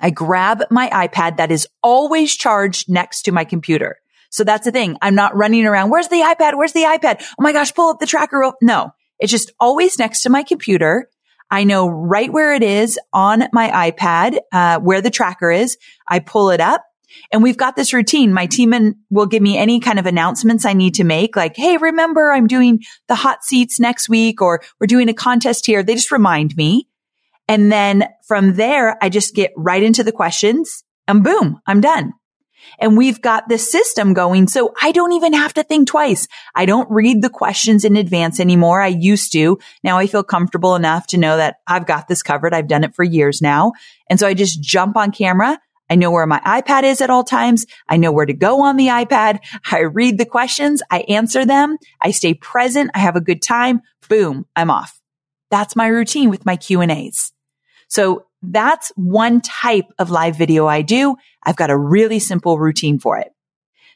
I 0.00 0.10
grab 0.10 0.64
my 0.70 0.88
iPad 0.90 1.36
that 1.36 1.52
is 1.52 1.68
always 1.82 2.34
charged 2.34 2.88
next 2.88 3.22
to 3.22 3.32
my 3.32 3.44
computer. 3.44 3.96
So 4.30 4.42
that's 4.42 4.64
the 4.64 4.72
thing. 4.72 4.96
I'm 5.00 5.14
not 5.14 5.36
running 5.36 5.64
around. 5.64 5.90
Where's 5.90 6.08
the 6.08 6.16
iPad? 6.16 6.56
Where's 6.56 6.72
the 6.72 6.82
iPad? 6.82 7.24
Oh 7.38 7.42
my 7.42 7.52
gosh, 7.52 7.72
pull 7.72 7.90
up 7.90 8.00
the 8.00 8.06
tracker. 8.06 8.52
No, 8.60 8.90
it's 9.18 9.30
just 9.30 9.52
always 9.60 9.98
next 9.98 10.22
to 10.22 10.30
my 10.30 10.42
computer. 10.42 11.08
I 11.50 11.62
know 11.62 11.86
right 11.86 12.32
where 12.32 12.52
it 12.54 12.62
is 12.62 12.98
on 13.12 13.44
my 13.52 13.90
iPad, 13.92 14.38
uh, 14.52 14.80
where 14.80 15.00
the 15.00 15.10
tracker 15.10 15.52
is. 15.52 15.76
I 16.08 16.18
pull 16.18 16.50
it 16.50 16.60
up 16.60 16.84
and 17.32 17.42
we've 17.42 17.56
got 17.56 17.76
this 17.76 17.92
routine. 17.92 18.32
My 18.32 18.46
team 18.46 18.72
and 18.72 18.96
will 19.10 19.26
give 19.26 19.42
me 19.42 19.56
any 19.56 19.80
kind 19.80 19.98
of 19.98 20.06
announcements 20.06 20.64
I 20.64 20.72
need 20.72 20.94
to 20.94 21.04
make, 21.04 21.36
like, 21.36 21.56
Hey, 21.56 21.76
remember 21.76 22.32
I'm 22.32 22.46
doing 22.46 22.80
the 23.08 23.14
hot 23.14 23.44
seats 23.44 23.80
next 23.80 24.08
week 24.08 24.40
or 24.42 24.62
we're 24.80 24.86
doing 24.86 25.08
a 25.08 25.14
contest 25.14 25.66
here. 25.66 25.82
They 25.82 25.94
just 25.94 26.12
remind 26.12 26.56
me. 26.56 26.88
And 27.48 27.70
then 27.70 28.08
from 28.26 28.54
there, 28.54 28.96
I 29.02 29.08
just 29.08 29.34
get 29.34 29.52
right 29.56 29.82
into 29.82 30.02
the 30.02 30.12
questions 30.12 30.82
and 31.06 31.22
boom, 31.22 31.60
I'm 31.66 31.80
done. 31.80 32.12
And 32.78 32.96
we've 32.96 33.20
got 33.20 33.48
this 33.48 33.70
system 33.70 34.14
going. 34.14 34.48
So 34.48 34.74
I 34.80 34.90
don't 34.90 35.12
even 35.12 35.32
have 35.34 35.54
to 35.54 35.62
think 35.62 35.86
twice. 35.86 36.26
I 36.54 36.66
don't 36.66 36.90
read 36.90 37.22
the 37.22 37.30
questions 37.30 37.84
in 37.84 37.96
advance 37.96 38.40
anymore. 38.40 38.80
I 38.80 38.88
used 38.88 39.32
to. 39.32 39.58
Now 39.82 39.98
I 39.98 40.06
feel 40.06 40.24
comfortable 40.24 40.74
enough 40.74 41.06
to 41.08 41.18
know 41.18 41.36
that 41.36 41.56
I've 41.66 41.86
got 41.86 42.08
this 42.08 42.22
covered. 42.22 42.54
I've 42.54 42.68
done 42.68 42.82
it 42.82 42.94
for 42.94 43.04
years 43.04 43.42
now. 43.42 43.72
And 44.08 44.18
so 44.18 44.26
I 44.26 44.34
just 44.34 44.62
jump 44.62 44.96
on 44.96 45.12
camera. 45.12 45.60
I 45.90 45.96
know 45.96 46.10
where 46.10 46.26
my 46.26 46.40
iPad 46.40 46.82
is 46.84 47.00
at 47.00 47.10
all 47.10 47.24
times. 47.24 47.66
I 47.88 47.96
know 47.96 48.10
where 48.10 48.26
to 48.26 48.32
go 48.32 48.62
on 48.62 48.76
the 48.76 48.88
iPad. 48.88 49.40
I 49.70 49.80
read 49.80 50.18
the 50.18 50.24
questions. 50.24 50.82
I 50.90 51.00
answer 51.00 51.44
them. 51.44 51.76
I 52.02 52.10
stay 52.10 52.34
present. 52.34 52.90
I 52.94 53.00
have 53.00 53.16
a 53.16 53.20
good 53.20 53.42
time. 53.42 53.82
Boom, 54.08 54.46
I'm 54.56 54.70
off. 54.70 54.98
That's 55.50 55.76
my 55.76 55.86
routine 55.86 56.30
with 56.30 56.46
my 56.46 56.56
Q 56.56 56.80
and 56.80 56.90
A's. 56.90 57.32
So 57.88 58.26
that's 58.42 58.92
one 58.96 59.40
type 59.40 59.86
of 59.98 60.10
live 60.10 60.36
video 60.36 60.66
I 60.66 60.82
do. 60.82 61.16
I've 61.42 61.56
got 61.56 61.70
a 61.70 61.78
really 61.78 62.18
simple 62.18 62.58
routine 62.58 62.98
for 62.98 63.18
it. 63.18 63.33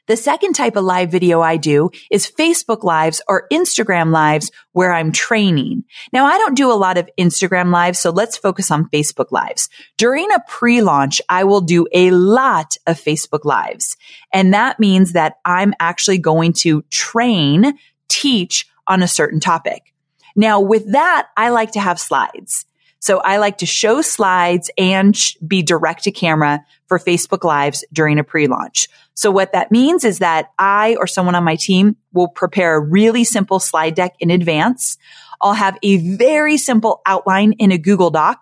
The 0.09 0.17
second 0.17 0.55
type 0.55 0.75
of 0.75 0.85
live 0.85 1.11
video 1.11 1.43
I 1.43 1.59
do 1.59 1.91
is 2.11 2.31
Facebook 2.31 2.83
lives 2.83 3.21
or 3.29 3.47
Instagram 3.53 4.11
lives 4.11 4.51
where 4.73 4.93
I'm 4.93 5.13
training. 5.13 5.85
Now 6.15 6.25
I 6.25 6.39
don't 6.39 6.57
do 6.57 6.73
a 6.73 6.75
lot 6.75 6.97
of 6.97 7.11
Instagram 7.19 7.71
lives, 7.71 7.99
so 7.99 8.11
let's 8.11 8.39
focus 8.39 8.71
on 8.71 8.89
Facebook 8.89 9.31
lives. 9.31 9.69
During 9.99 10.33
a 10.33 10.43
pre-launch, 10.49 11.21
I 11.29 11.45
will 11.45 11.61
do 11.61 11.87
a 11.93 12.11
lot 12.11 12.79
of 12.87 12.99
Facebook 12.99 13.45
lives. 13.45 13.99
And 14.33 14.55
that 14.55 14.81
means 14.81 15.13
that 15.13 15.35
I'm 15.45 15.75
actually 15.79 16.19
going 16.19 16.55
to 16.55 16.83
train, 16.91 17.75
teach 18.09 18.67
on 18.87 19.03
a 19.03 19.09
certain 19.09 19.41
topic. 19.41 19.93
Now 20.35 20.59
with 20.61 20.93
that, 20.93 21.29
I 21.37 21.51
like 21.51 21.73
to 21.73 21.81
have 21.81 22.01
slides. 22.01 22.65
So 23.01 23.19
I 23.19 23.37
like 23.37 23.59
to 23.59 23.67
show 23.67 24.03
slides 24.03 24.71
and 24.77 25.17
be 25.47 25.63
direct 25.63 26.05
to 26.05 26.11
camera 26.11 26.65
for 26.87 26.99
Facebook 26.99 27.45
lives 27.45 27.85
during 27.93 28.19
a 28.19 28.25
pre-launch. 28.25 28.89
So 29.19 29.33
what 29.33 29.53
that 29.53 29.73
means 29.73 30.05
is 30.05 30.21
that 30.21 30.53
I 30.61 30.95
or 31.01 31.09
someone 31.09 31.35
on 31.35 31.43
my 31.43 31.57
team 31.57 31.97
will 32.13 32.29
prepare 32.29 32.77
a 32.77 32.81
really 32.81 33.25
simple 33.25 33.59
slide 33.59 33.97
deck 33.97 34.15
in 34.21 34.31
advance. 34.31 34.97
I'll 35.41 35.55
have 35.55 35.77
a 35.83 35.97
very 36.17 36.57
simple 36.57 37.03
outline 37.05 37.51
in 37.55 37.73
a 37.73 37.79
Google 37.79 38.11
Doc 38.11 38.41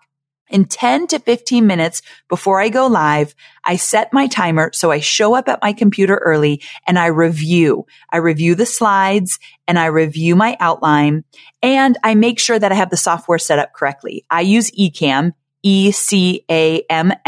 in 0.49 0.65
10 0.65 1.07
to 1.07 1.19
15 1.19 1.65
minutes 1.65 2.03
before 2.29 2.61
I 2.61 2.69
go 2.69 2.85
live, 2.85 3.33
I 3.65 3.75
set 3.75 4.13
my 4.13 4.27
timer. 4.27 4.69
So 4.71 4.91
I 4.91 4.99
show 4.99 5.33
up 5.33 5.49
at 5.49 5.61
my 5.63 5.73
computer 5.73 6.17
early 6.17 6.61
and 6.85 6.97
I 6.97 7.07
review. 7.07 7.87
I 8.11 8.17
review 8.17 8.53
the 8.53 8.67
slides 8.67 9.39
and 9.67 9.77
I 9.77 9.87
review 9.87 10.35
my 10.35 10.57
outline 10.59 11.23
and 11.63 11.97
I 12.03 12.13
make 12.13 12.39
sure 12.39 12.57
that 12.57 12.71
I 12.71 12.75
have 12.75 12.91
the 12.91 12.97
software 12.97 13.39
set 13.39 13.59
up 13.59 13.73
correctly. 13.73 14.25
I 14.29 14.41
use 14.41 14.71
Ecamm. 14.71 15.33
E-C-A-M-M 15.63 17.19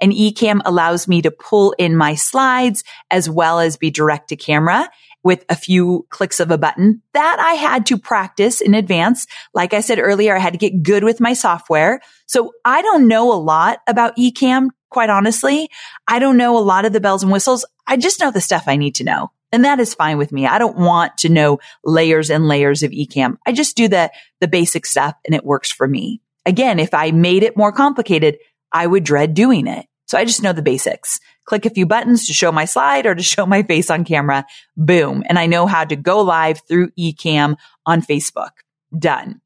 and 0.00 0.12
Ecamm 0.12 0.60
allows 0.64 1.08
me 1.08 1.22
to 1.22 1.30
pull 1.30 1.72
in 1.78 1.96
my 1.96 2.14
slides 2.14 2.84
as 3.10 3.28
well 3.28 3.60
as 3.60 3.76
be 3.76 3.90
direct 3.90 4.28
to 4.28 4.36
camera 4.36 4.88
with 5.22 5.44
a 5.50 5.54
few 5.54 6.06
clicks 6.08 6.40
of 6.40 6.50
a 6.50 6.56
button 6.56 7.02
that 7.12 7.38
I 7.38 7.52
had 7.54 7.84
to 7.86 7.98
practice 7.98 8.60
in 8.60 8.74
advance. 8.74 9.26
Like 9.52 9.74
I 9.74 9.80
said 9.82 9.98
earlier, 9.98 10.34
I 10.34 10.38
had 10.38 10.54
to 10.54 10.58
get 10.58 10.82
good 10.82 11.04
with 11.04 11.20
my 11.20 11.34
software. 11.34 12.00
So 12.26 12.52
I 12.64 12.80
don't 12.80 13.06
know 13.06 13.32
a 13.32 13.34
lot 13.34 13.80
about 13.86 14.16
Ecamm, 14.16 14.70
Quite 14.90 15.08
honestly, 15.08 15.70
I 16.08 16.18
don't 16.18 16.36
know 16.36 16.58
a 16.58 16.60
lot 16.60 16.84
of 16.84 16.92
the 16.92 17.00
bells 17.00 17.22
and 17.22 17.30
whistles. 17.30 17.64
I 17.86 17.96
just 17.96 18.20
know 18.20 18.32
the 18.32 18.40
stuff 18.40 18.64
I 18.66 18.76
need 18.76 18.96
to 18.96 19.04
know. 19.04 19.30
And 19.52 19.64
that 19.64 19.80
is 19.80 19.94
fine 19.94 20.18
with 20.18 20.32
me. 20.32 20.46
I 20.46 20.58
don't 20.58 20.76
want 20.76 21.18
to 21.18 21.28
know 21.28 21.58
layers 21.84 22.28
and 22.28 22.46
layers 22.46 22.82
of 22.82 22.90
Ecamm. 22.90 23.36
I 23.46 23.52
just 23.52 23.76
do 23.76 23.88
the, 23.88 24.10
the 24.40 24.48
basic 24.48 24.86
stuff 24.86 25.14
and 25.24 25.34
it 25.34 25.44
works 25.44 25.70
for 25.70 25.86
me. 25.86 26.20
Again, 26.46 26.78
if 26.78 26.94
I 26.94 27.10
made 27.10 27.42
it 27.42 27.56
more 27.56 27.72
complicated, 27.72 28.38
I 28.72 28.86
would 28.86 29.04
dread 29.04 29.34
doing 29.34 29.66
it. 29.66 29.86
So 30.06 30.18
I 30.18 30.24
just 30.24 30.42
know 30.42 30.52
the 30.52 30.62
basics. 30.62 31.20
Click 31.44 31.66
a 31.66 31.70
few 31.70 31.86
buttons 31.86 32.26
to 32.26 32.32
show 32.32 32.50
my 32.50 32.64
slide 32.64 33.06
or 33.06 33.14
to 33.14 33.22
show 33.34 33.46
my 33.46 33.62
face 33.62 33.90
on 33.90 34.04
camera. 34.04 34.44
Boom. 34.76 35.22
And 35.28 35.38
I 35.38 35.46
know 35.46 35.66
how 35.66 35.84
to 35.84 35.96
go 35.96 36.22
live 36.22 36.60
through 36.66 36.90
Ecamm 36.98 37.56
on 37.86 38.02
Facebook. 38.02 38.50
Done. 38.96 39.40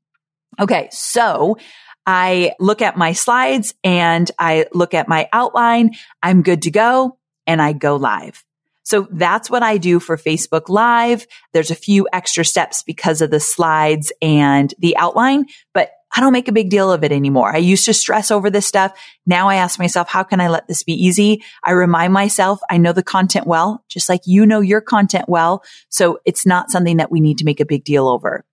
Okay. 0.61 0.89
So 0.91 1.59
I 2.07 2.53
look 2.61 2.81
at 2.83 2.97
my 2.97 3.13
slides 3.13 3.75
and 3.83 4.31
I 4.39 4.67
look 4.73 4.95
at 4.95 5.09
my 5.09 5.29
outline. 5.33 5.95
I'm 6.23 6.43
good 6.43 6.63
to 6.63 6.71
go 6.71 7.19
and 7.47 7.61
I 7.61 7.73
go 7.73 7.97
live. 7.97 8.45
So 8.85 9.09
that's 9.11 9.51
what 9.51 9.63
I 9.63 9.79
do 9.79 9.99
for 9.99 10.17
Facebook 10.17 10.69
Live. 10.69 11.27
There's 11.53 11.71
a 11.71 11.75
few 11.75 12.07
extra 12.13 12.45
steps 12.45 12.83
because 12.83 13.23
of 13.23 13.31
the 13.31 13.41
slides 13.41 14.13
and 14.21 14.73
the 14.79 14.97
outline, 14.99 15.47
but 15.73 15.91
I 16.15 16.21
don't 16.21 16.33
make 16.33 16.49
a 16.49 16.53
big 16.53 16.71
deal 16.71 16.93
of 16.93 17.03
it 17.05 17.13
anymore. 17.13 17.55
I 17.55 17.59
used 17.59 17.85
to 17.87 17.95
stress 17.95 18.31
over 18.31 18.51
this 18.51 18.67
stuff. 18.67 18.93
Now 19.27 19.49
I 19.49 19.57
ask 19.57 19.79
myself, 19.79 20.09
how 20.09 20.23
can 20.23 20.41
I 20.41 20.49
let 20.49 20.69
this 20.69 20.83
be 20.83 20.93
easy? 20.93 21.43
I 21.65 21.73
remind 21.73 22.13
myself 22.13 22.61
I 22.71 22.79
know 22.79 22.93
the 22.93 23.03
content 23.03 23.47
well, 23.47 23.85
just 23.89 24.09
like 24.09 24.21
you 24.25 24.47
know 24.47 24.61
your 24.61 24.81
content 24.81 25.29
well. 25.29 25.65
So 25.89 26.21
it's 26.25 26.47
not 26.47 26.71
something 26.71 26.99
that 26.99 27.11
we 27.11 27.21
need 27.21 27.39
to 27.39 27.45
make 27.45 27.61
a 27.61 27.67
big 27.67 27.85
deal 27.85 28.09
over. 28.09 28.45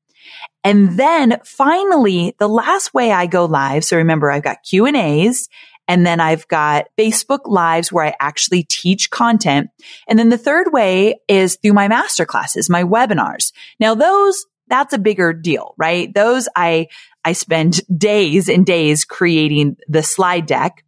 And 0.64 0.98
then 0.98 1.40
finally, 1.44 2.36
the 2.40 2.50
last 2.50 2.94
way 2.94 3.12
I 3.12 3.26
go 3.26 3.46
live. 3.46 3.84
So 3.84 3.98
remember, 3.98 4.32
I've 4.32 4.44
got 4.44 4.64
Q 4.64 4.86
and 4.86 4.98
A's 4.98 5.50
and 5.88 6.06
then 6.06 6.20
I've 6.20 6.48
got 6.48 6.86
Facebook 6.98 7.42
lives 7.46 7.92
where 7.92 8.06
I 8.06 8.16
actually 8.20 8.64
teach 8.64 9.10
content. 9.10 9.70
And 10.08 10.18
then 10.18 10.30
the 10.30 10.38
third 10.38 10.72
way 10.72 11.20
is 11.28 11.58
through 11.62 11.74
my 11.74 11.88
master 11.88 12.26
classes, 12.26 12.70
my 12.70 12.84
webinars. 12.84 13.52
Now 13.80 13.96
those 13.96 14.46
that's 14.72 14.94
a 14.94 15.00
bigger 15.00 15.34
deal, 15.34 15.74
right? 15.78 16.14
Those 16.14 16.48
I, 16.56 16.88
I 17.26 17.34
spend 17.34 17.82
days 17.96 18.50
and 18.50 18.66
days 18.66 19.06
creating 19.06 19.78
the 19.88 20.04
slide 20.04 20.46
deck, 20.46 20.84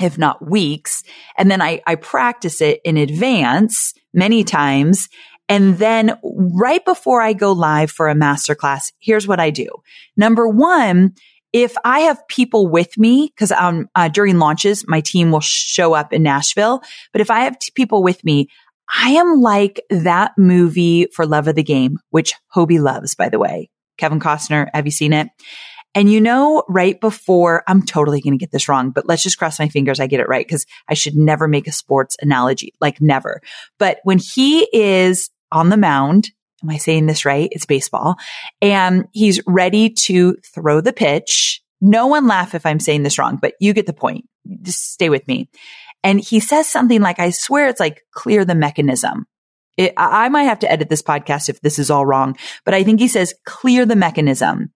if 0.00 0.18
not 0.18 0.48
weeks. 0.48 1.02
And 1.36 1.50
then 1.50 1.60
I, 1.62 1.82
I 1.86 1.96
practice 1.96 2.60
it 2.60 2.80
in 2.84 2.96
advance 2.96 3.94
many 4.14 4.44
times. 4.44 5.08
And 5.48 5.78
then 5.78 6.18
right 6.22 6.84
before 6.84 7.20
I 7.20 7.32
go 7.32 7.52
live 7.52 7.90
for 7.90 8.08
a 8.08 8.14
masterclass, 8.14 8.92
here's 9.00 9.26
what 9.26 9.40
I 9.40 9.50
do. 9.50 9.68
Number 10.16 10.48
one, 10.48 11.14
if 11.52 11.74
I 11.84 12.00
have 12.00 12.26
people 12.28 12.68
with 12.68 12.96
me, 12.96 13.32
because 13.34 13.50
um, 13.50 13.88
uh, 13.96 14.08
during 14.08 14.38
launches, 14.38 14.86
my 14.86 15.00
team 15.00 15.32
will 15.32 15.40
show 15.40 15.92
up 15.94 16.12
in 16.12 16.22
Nashville. 16.22 16.80
But 17.12 17.20
if 17.20 17.30
I 17.30 17.40
have 17.40 17.58
t- 17.58 17.72
people 17.74 18.04
with 18.04 18.24
me, 18.24 18.48
I 18.94 19.10
am 19.10 19.40
like 19.40 19.80
that 19.90 20.32
movie 20.36 21.06
for 21.14 21.26
Love 21.26 21.48
of 21.48 21.54
the 21.54 21.62
Game, 21.62 21.98
which 22.10 22.34
Hobie 22.54 22.80
loves, 22.80 23.14
by 23.14 23.28
the 23.28 23.38
way. 23.38 23.70
Kevin 23.98 24.20
Costner, 24.20 24.68
have 24.74 24.86
you 24.86 24.90
seen 24.90 25.12
it? 25.12 25.28
And 25.94 26.10
you 26.10 26.20
know, 26.20 26.62
right 26.68 27.00
before, 27.00 27.64
I'm 27.66 27.82
totally 27.82 28.20
going 28.20 28.32
to 28.32 28.38
get 28.38 28.52
this 28.52 28.68
wrong, 28.68 28.90
but 28.90 29.08
let's 29.08 29.22
just 29.22 29.38
cross 29.38 29.58
my 29.58 29.68
fingers 29.68 29.98
I 29.98 30.06
get 30.06 30.20
it 30.20 30.28
right 30.28 30.46
because 30.46 30.64
I 30.88 30.94
should 30.94 31.16
never 31.16 31.48
make 31.48 31.66
a 31.66 31.72
sports 31.72 32.16
analogy, 32.22 32.72
like 32.80 33.00
never. 33.00 33.40
But 33.78 33.98
when 34.04 34.18
he 34.18 34.68
is 34.72 35.30
on 35.50 35.68
the 35.68 35.76
mound, 35.76 36.30
am 36.62 36.70
I 36.70 36.76
saying 36.76 37.06
this 37.06 37.24
right? 37.24 37.48
It's 37.50 37.66
baseball 37.66 38.16
and 38.62 39.06
he's 39.12 39.40
ready 39.46 39.90
to 39.90 40.36
throw 40.54 40.80
the 40.80 40.92
pitch. 40.92 41.60
No 41.80 42.06
one 42.06 42.26
laugh 42.26 42.54
if 42.54 42.66
I'm 42.66 42.80
saying 42.80 43.02
this 43.02 43.18
wrong, 43.18 43.38
but 43.40 43.54
you 43.58 43.72
get 43.72 43.86
the 43.86 43.92
point. 43.92 44.26
Just 44.62 44.92
stay 44.92 45.08
with 45.08 45.26
me. 45.26 45.48
And 46.02 46.20
he 46.20 46.40
says 46.40 46.68
something 46.68 47.00
like, 47.00 47.18
I 47.18 47.30
swear 47.30 47.68
it's 47.68 47.80
like 47.80 48.02
clear 48.12 48.44
the 48.44 48.54
mechanism. 48.54 49.26
It, 49.76 49.92
I 49.96 50.28
might 50.28 50.44
have 50.44 50.58
to 50.60 50.70
edit 50.70 50.88
this 50.88 51.02
podcast 51.02 51.48
if 51.48 51.60
this 51.60 51.78
is 51.78 51.90
all 51.90 52.04
wrong, 52.04 52.36
but 52.64 52.74
I 52.74 52.84
think 52.84 53.00
he 53.00 53.08
says 53.08 53.34
clear 53.46 53.86
the 53.86 53.96
mechanism. 53.96 54.72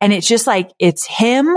And 0.00 0.12
it's 0.12 0.26
just 0.26 0.46
like, 0.46 0.70
it's 0.78 1.06
him 1.06 1.48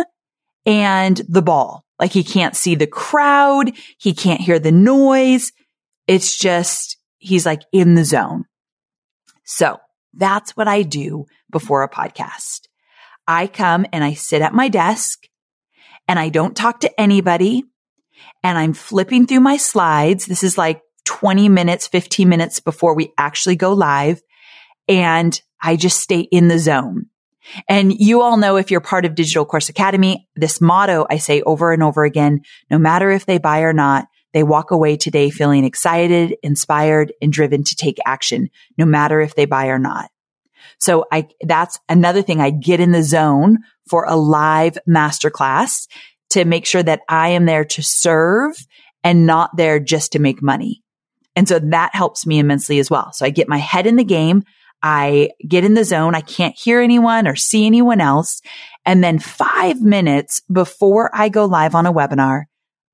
and 0.65 1.21
the 1.27 1.41
ball. 1.41 1.85
Like 1.99 2.11
he 2.11 2.23
can't 2.23 2.55
see 2.55 2.75
the 2.75 2.87
crowd. 2.87 3.71
He 3.97 4.13
can't 4.13 4.41
hear 4.41 4.59
the 4.59 4.71
noise. 4.71 5.51
It's 6.07 6.37
just, 6.37 6.97
he's 7.17 7.45
like 7.45 7.61
in 7.71 7.95
the 7.95 8.05
zone. 8.05 8.45
So 9.43 9.79
that's 10.13 10.51
what 10.51 10.67
I 10.67 10.81
do 10.81 11.25
before 11.51 11.83
a 11.83 11.89
podcast. 11.89 12.67
I 13.27 13.47
come 13.47 13.85
and 13.91 14.03
I 14.03 14.13
sit 14.13 14.41
at 14.41 14.53
my 14.53 14.69
desk 14.69 15.27
and 16.07 16.19
I 16.19 16.29
don't 16.29 16.55
talk 16.55 16.81
to 16.81 17.01
anybody 17.01 17.63
and 18.43 18.57
I'm 18.57 18.73
flipping 18.73 19.27
through 19.27 19.41
my 19.41 19.57
slides. 19.57 20.25
This 20.25 20.43
is 20.43 20.57
like 20.57 20.81
20 21.05 21.49
minutes, 21.49 21.87
15 21.87 22.27
minutes 22.27 22.59
before 22.59 22.95
we 22.95 23.13
actually 23.17 23.55
go 23.55 23.73
live. 23.73 24.21
And 24.87 25.39
I 25.61 25.75
just 25.75 25.99
stay 25.99 26.19
in 26.19 26.47
the 26.47 26.59
zone. 26.59 27.07
And 27.69 27.93
you 27.93 28.21
all 28.21 28.37
know 28.37 28.57
if 28.57 28.71
you're 28.71 28.81
part 28.81 29.05
of 29.05 29.15
Digital 29.15 29.45
Course 29.45 29.69
Academy, 29.69 30.27
this 30.35 30.59
motto 30.59 31.05
I 31.09 31.17
say 31.17 31.41
over 31.41 31.71
and 31.71 31.83
over 31.83 32.03
again, 32.03 32.41
no 32.71 32.77
matter 32.77 33.11
if 33.11 33.25
they 33.25 33.37
buy 33.37 33.59
or 33.59 33.73
not, 33.73 34.07
they 34.33 34.43
walk 34.43 34.71
away 34.71 34.97
today 34.97 35.29
feeling 35.29 35.63
excited, 35.63 36.35
inspired, 36.43 37.13
and 37.21 37.31
driven 37.31 37.63
to 37.63 37.75
take 37.75 37.97
action, 38.05 38.49
no 38.77 38.85
matter 38.85 39.21
if 39.21 39.35
they 39.35 39.45
buy 39.45 39.67
or 39.67 39.79
not. 39.79 40.09
So 40.79 41.05
I, 41.11 41.29
that's 41.41 41.79
another 41.87 42.21
thing 42.21 42.41
I 42.41 42.49
get 42.49 42.79
in 42.79 42.91
the 42.91 43.03
zone 43.03 43.59
for 43.89 44.05
a 44.05 44.15
live 44.15 44.77
masterclass 44.87 45.87
to 46.31 46.45
make 46.45 46.65
sure 46.65 46.83
that 46.83 47.01
I 47.07 47.29
am 47.29 47.45
there 47.45 47.65
to 47.65 47.83
serve 47.83 48.55
and 49.03 49.25
not 49.25 49.55
there 49.55 49.79
just 49.79 50.13
to 50.13 50.19
make 50.19 50.41
money. 50.41 50.81
And 51.35 51.47
so 51.47 51.59
that 51.59 51.93
helps 51.93 52.25
me 52.25 52.39
immensely 52.39 52.79
as 52.79 52.89
well. 52.89 53.11
So 53.13 53.25
I 53.25 53.29
get 53.29 53.49
my 53.49 53.57
head 53.57 53.85
in 53.85 53.97
the 53.97 54.03
game. 54.03 54.43
I 54.81 55.29
get 55.47 55.63
in 55.63 55.73
the 55.73 55.83
zone. 55.83 56.15
I 56.15 56.21
can't 56.21 56.57
hear 56.57 56.79
anyone 56.79 57.27
or 57.27 57.35
see 57.35 57.65
anyone 57.65 58.01
else. 58.01 58.41
And 58.85 59.03
then 59.03 59.19
five 59.19 59.81
minutes 59.81 60.41
before 60.51 61.09
I 61.13 61.29
go 61.29 61.45
live 61.45 61.75
on 61.75 61.85
a 61.85 61.93
webinar, 61.93 62.43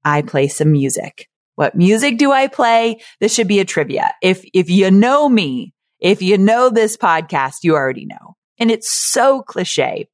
I 0.04 0.22
play 0.22 0.48
some 0.48 0.72
music. 0.72 1.28
What 1.56 1.76
music 1.76 2.18
do 2.18 2.32
I 2.32 2.48
play? 2.48 3.02
This 3.20 3.34
should 3.34 3.48
be 3.48 3.60
a 3.60 3.66
trivia. 3.66 4.14
If, 4.22 4.44
if 4.54 4.70
you 4.70 4.90
know 4.90 5.30
me, 5.30 5.74
if 6.00 6.22
you 6.22 6.38
know 6.38 6.70
this 6.70 6.98
podcast, 6.98 7.58
you 7.64 7.76
already 7.76 8.06
know. 8.06 8.36
And 8.58 8.72
it's 8.72 8.92
so 8.92 9.44
cliche. 9.44 10.08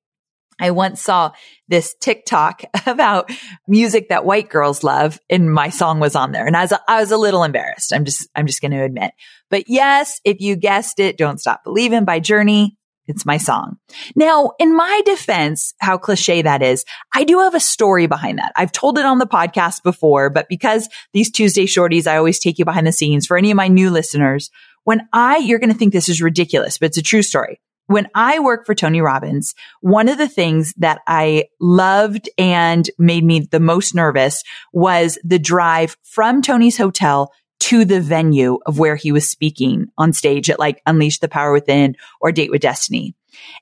I 0.59 0.71
once 0.71 1.01
saw 1.01 1.31
this 1.67 1.95
TikTok 1.99 2.63
about 2.85 3.31
music 3.67 4.09
that 4.09 4.25
white 4.25 4.49
girls 4.49 4.83
love 4.83 5.19
and 5.29 5.53
my 5.53 5.69
song 5.69 5.99
was 5.99 6.15
on 6.15 6.31
there. 6.31 6.45
And 6.45 6.57
I 6.57 6.63
was, 6.63 6.73
I 6.87 6.99
was 6.99 7.11
a 7.11 7.17
little 7.17 7.43
embarrassed. 7.43 7.93
I'm 7.93 8.05
just, 8.05 8.27
I'm 8.35 8.47
just 8.47 8.61
going 8.61 8.71
to 8.71 8.83
admit. 8.83 9.11
But 9.49 9.65
yes, 9.67 10.19
if 10.23 10.41
you 10.41 10.55
guessed 10.55 10.99
it, 10.99 11.17
Don't 11.17 11.39
Stop 11.39 11.63
Believing 11.63 12.05
by 12.05 12.19
Journey. 12.19 12.77
It's 13.07 13.25
my 13.25 13.37
song. 13.37 13.77
Now, 14.17 14.51
in 14.59 14.75
my 14.75 15.01
defense, 15.05 15.73
how 15.79 15.97
cliche 15.97 16.41
that 16.41 16.61
is, 16.61 16.83
I 17.15 17.23
do 17.23 17.39
have 17.39 17.55
a 17.55 17.59
story 17.59 18.05
behind 18.05 18.37
that. 18.39 18.51
I've 18.57 18.73
told 18.73 18.97
it 18.97 19.05
on 19.05 19.17
the 19.17 19.25
podcast 19.25 19.81
before, 19.81 20.29
but 20.29 20.49
because 20.49 20.89
these 21.13 21.31
Tuesday 21.31 21.65
shorties, 21.65 22.05
I 22.05 22.17
always 22.17 22.37
take 22.37 22.59
you 22.59 22.65
behind 22.65 22.85
the 22.85 22.91
scenes 22.91 23.25
for 23.25 23.37
any 23.37 23.49
of 23.49 23.55
my 23.55 23.69
new 23.69 23.91
listeners. 23.91 24.51
When 24.83 25.07
I, 25.13 25.37
you're 25.37 25.59
going 25.59 25.71
to 25.71 25.77
think 25.77 25.93
this 25.93 26.09
is 26.09 26.21
ridiculous, 26.21 26.77
but 26.77 26.87
it's 26.87 26.97
a 26.97 27.01
true 27.01 27.21
story. 27.21 27.61
When 27.87 28.07
I 28.13 28.39
worked 28.39 28.65
for 28.65 28.75
Tony 28.75 29.01
Robbins, 29.01 29.55
one 29.81 30.09
of 30.09 30.17
the 30.17 30.27
things 30.27 30.73
that 30.77 30.99
I 31.07 31.45
loved 31.59 32.29
and 32.37 32.89
made 32.99 33.23
me 33.23 33.39
the 33.39 33.59
most 33.59 33.95
nervous 33.95 34.43
was 34.73 35.17
the 35.23 35.39
drive 35.39 35.97
from 36.03 36.41
Tony's 36.41 36.77
hotel 36.77 37.31
to 37.59 37.85
the 37.85 38.01
venue 38.01 38.59
of 38.65 38.77
where 38.77 38.95
he 38.95 39.11
was 39.11 39.29
speaking 39.29 39.87
on 39.97 40.13
stage 40.13 40.49
at 40.49 40.59
like 40.59 40.81
Unleash 40.85 41.19
the 41.19 41.27
Power 41.27 41.51
Within 41.51 41.95
or 42.21 42.31
Date 42.31 42.51
with 42.51 42.61
Destiny. 42.61 43.15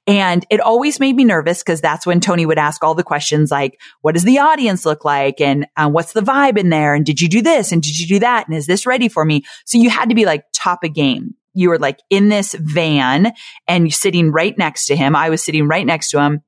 And 0.08 0.46
it 0.50 0.60
always 0.60 1.00
made 1.00 1.16
me 1.16 1.24
nervous 1.24 1.62
because 1.62 1.82
that's 1.82 2.06
when 2.06 2.20
Tony 2.20 2.46
would 2.46 2.58
ask 2.58 2.84
all 2.84 2.96
the 2.96 3.04
questions 3.04 3.52
like, 3.52 3.80
what 4.02 4.14
does 4.14 4.24
the 4.24 4.40
audience 4.40 4.86
look 4.86 5.06
like? 5.06 5.42
And 5.42 5.68
uh, 5.76 5.90
what's 5.90 6.14
the 6.14 6.22
vibe 6.22 6.58
in 6.58 6.70
there? 6.70 6.94
And 6.94 7.06
did 7.06 7.22
you 7.22 7.28
do 7.28 7.42
this? 7.42 7.72
And 7.72 7.82
did 7.82 8.00
you 8.00 8.08
do 8.08 8.20
that? 8.20 8.48
And 8.48 8.56
is 8.56 8.68
this 8.68 8.86
ready 8.86 9.10
for 9.10 9.26
me? 9.26 9.44
So 9.66 9.78
you 9.78 9.90
had 9.90 10.10
to 10.10 10.16
be 10.16 10.26
like 10.26 10.46
top 10.54 10.84
of 10.84 10.94
game. 10.94 11.36
You 11.56 11.70
were 11.70 11.80
like 11.80 12.00
in 12.10 12.30
this 12.30 12.54
van 12.54 13.34
and 13.68 13.94
sitting 13.94 14.32
right 14.32 14.58
next 14.58 14.86
to 14.88 14.96
him. 14.96 15.16
I 15.16 15.30
was 15.30 15.44
sitting 15.44 15.68
right 15.68 15.86
next 15.86 16.12
to 16.12 16.22
him 16.22 16.44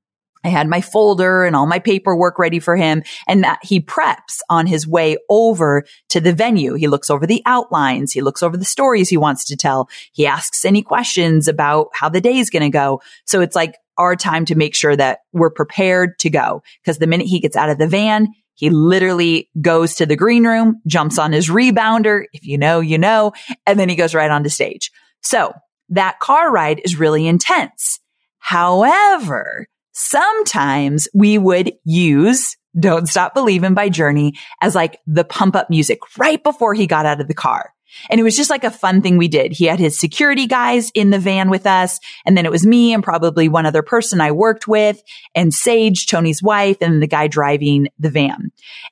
I 0.47 0.49
had 0.49 0.69
my 0.69 0.79
folder 0.79 1.43
and 1.43 1.55
all 1.55 1.65
my 1.65 1.79
paperwork 1.79 2.39
ready 2.39 2.59
for 2.59 2.77
him 2.77 3.03
and 3.27 3.43
that 3.43 3.59
he 3.63 3.81
preps 3.81 4.39
on 4.49 4.65
his 4.65 4.87
way 4.87 5.17
over 5.29 5.83
to 6.09 6.21
the 6.21 6.31
venue. 6.31 6.75
He 6.75 6.87
looks 6.87 7.09
over 7.09 7.27
the 7.27 7.41
outlines. 7.45 8.13
He 8.13 8.21
looks 8.21 8.41
over 8.41 8.55
the 8.55 8.63
stories 8.63 9.09
he 9.09 9.17
wants 9.17 9.43
to 9.45 9.57
tell. 9.57 9.89
He 10.13 10.25
asks 10.25 10.63
any 10.63 10.81
questions 10.81 11.49
about 11.49 11.89
how 11.93 12.07
the 12.07 12.21
day 12.21 12.37
is 12.37 12.49
going 12.49 12.63
to 12.63 12.69
go. 12.69 13.01
So 13.25 13.41
it's 13.41 13.57
like 13.57 13.75
our 13.97 14.15
time 14.15 14.45
to 14.45 14.55
make 14.55 14.73
sure 14.73 14.95
that 14.95 15.19
we're 15.33 15.49
prepared 15.49 16.17
to 16.19 16.29
go. 16.29 16.61
Cause 16.85 16.97
the 16.97 17.07
minute 17.07 17.27
he 17.27 17.41
gets 17.41 17.57
out 17.57 17.69
of 17.69 17.77
the 17.77 17.87
van, 17.87 18.29
he 18.57 18.71
literally 18.71 19.49
goes 19.61 19.95
to 19.95 20.05
the 20.07 20.15
green 20.15 20.45
room, 20.45 20.81
jumps 20.87 21.19
on 21.19 21.31
his 21.31 21.47
rebounder. 21.47 22.25
If 22.33 22.43
you 22.43 22.57
know, 22.57 22.79
you 22.79 22.97
know, 22.97 23.33
and 23.67 23.79
then 23.79 23.87
he 23.87 23.95
goes 23.95 24.15
right 24.15 24.31
onto 24.31 24.49
stage. 24.49 24.91
So 25.21 25.53
that 25.89 26.19
car 26.19 26.51
ride 26.51 26.81
is 26.83 26.99
really 26.99 27.27
intense. 27.27 27.99
However, 28.39 29.67
sometimes 29.93 31.07
we 31.13 31.37
would 31.37 31.73
use 31.85 32.57
Don't 32.77 33.07
Stop 33.07 33.35
Believing 33.35 33.75
by 33.75 33.89
Journey 33.89 34.33
as 34.59 34.73
like 34.73 34.97
the 35.05 35.23
pump 35.23 35.55
up 35.55 35.69
music 35.69 35.99
right 36.17 36.43
before 36.43 36.73
he 36.73 36.87
got 36.87 37.05
out 37.05 37.21
of 37.21 37.27
the 37.27 37.35
car. 37.35 37.73
And 38.09 38.19
it 38.19 38.23
was 38.23 38.35
just 38.35 38.49
like 38.49 38.63
a 38.63 38.71
fun 38.71 39.01
thing 39.01 39.17
we 39.17 39.27
did. 39.27 39.51
He 39.51 39.65
had 39.65 39.79
his 39.79 39.97
security 39.97 40.47
guys 40.47 40.91
in 40.93 41.09
the 41.09 41.19
van 41.19 41.49
with 41.49 41.65
us. 41.65 41.99
And 42.25 42.37
then 42.37 42.45
it 42.45 42.51
was 42.51 42.65
me 42.65 42.93
and 42.93 43.03
probably 43.03 43.47
one 43.47 43.65
other 43.65 43.81
person 43.81 44.21
I 44.21 44.31
worked 44.31 44.67
with 44.67 45.01
and 45.35 45.53
Sage, 45.53 46.07
Tony's 46.07 46.43
wife, 46.43 46.77
and 46.81 47.01
the 47.01 47.07
guy 47.07 47.27
driving 47.27 47.87
the 47.99 48.09
van. 48.09 48.51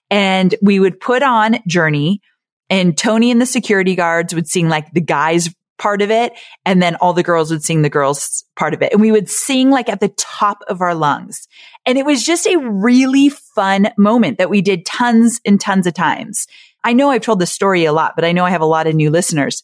And 0.10 0.56
we 0.62 0.80
would 0.80 1.00
put 1.00 1.24
on 1.24 1.60
Journey 1.68 2.22
and 2.70 2.98
Tony 2.98 3.32
and 3.32 3.42
the 3.42 3.46
security 3.46 3.96
guards 3.96 4.34
would 4.34 4.48
sing 4.48 4.70
like 4.70 4.92
the 4.92 5.02
guys 5.02 5.54
part 5.78 6.02
of 6.02 6.10
it. 6.10 6.34
And 6.66 6.82
then 6.82 6.96
all 6.96 7.14
the 7.14 7.24
girls 7.24 7.52
would 7.52 7.64
sing 7.64 7.82
the 7.82 7.90
girls 7.90 8.46
part 8.56 8.74
of 8.74 8.82
it. 8.82 8.92
And 8.94 9.02
we 9.02 9.12
would 9.12 9.30
sing 9.30 9.70
like 9.70 9.90
at 9.90 10.00
the 10.00 10.14
top 10.18 10.60
of 10.68 10.82
our 10.82 10.96
lungs. 10.96 11.48
And 11.86 11.98
it 11.98 12.06
was 12.06 12.24
just 12.24 12.48
a 12.48 12.58
really 12.58 13.30
fun 13.30 13.90
moment 13.98 14.38
that 14.38 14.50
we 14.50 14.62
did 14.62 14.86
tons 14.86 15.40
and 15.46 15.60
tons 15.60 15.86
of 15.86 15.94
times. 15.94 16.48
I 16.86 16.94
know 16.94 17.10
I've 17.10 17.22
told 17.22 17.40
this 17.40 17.52
story 17.52 17.86
a 17.86 17.92
lot, 17.92 18.14
but 18.16 18.24
I 18.24 18.32
know 18.32 18.46
I 18.46 18.52
have 18.52 18.62
a 18.62 18.66
lot 18.66 18.86
of 18.86 18.94
new 18.94 19.10
listeners. 19.10 19.64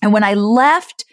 And 0.00 0.12
when 0.14 0.24
I 0.24 0.32
left 0.34 1.04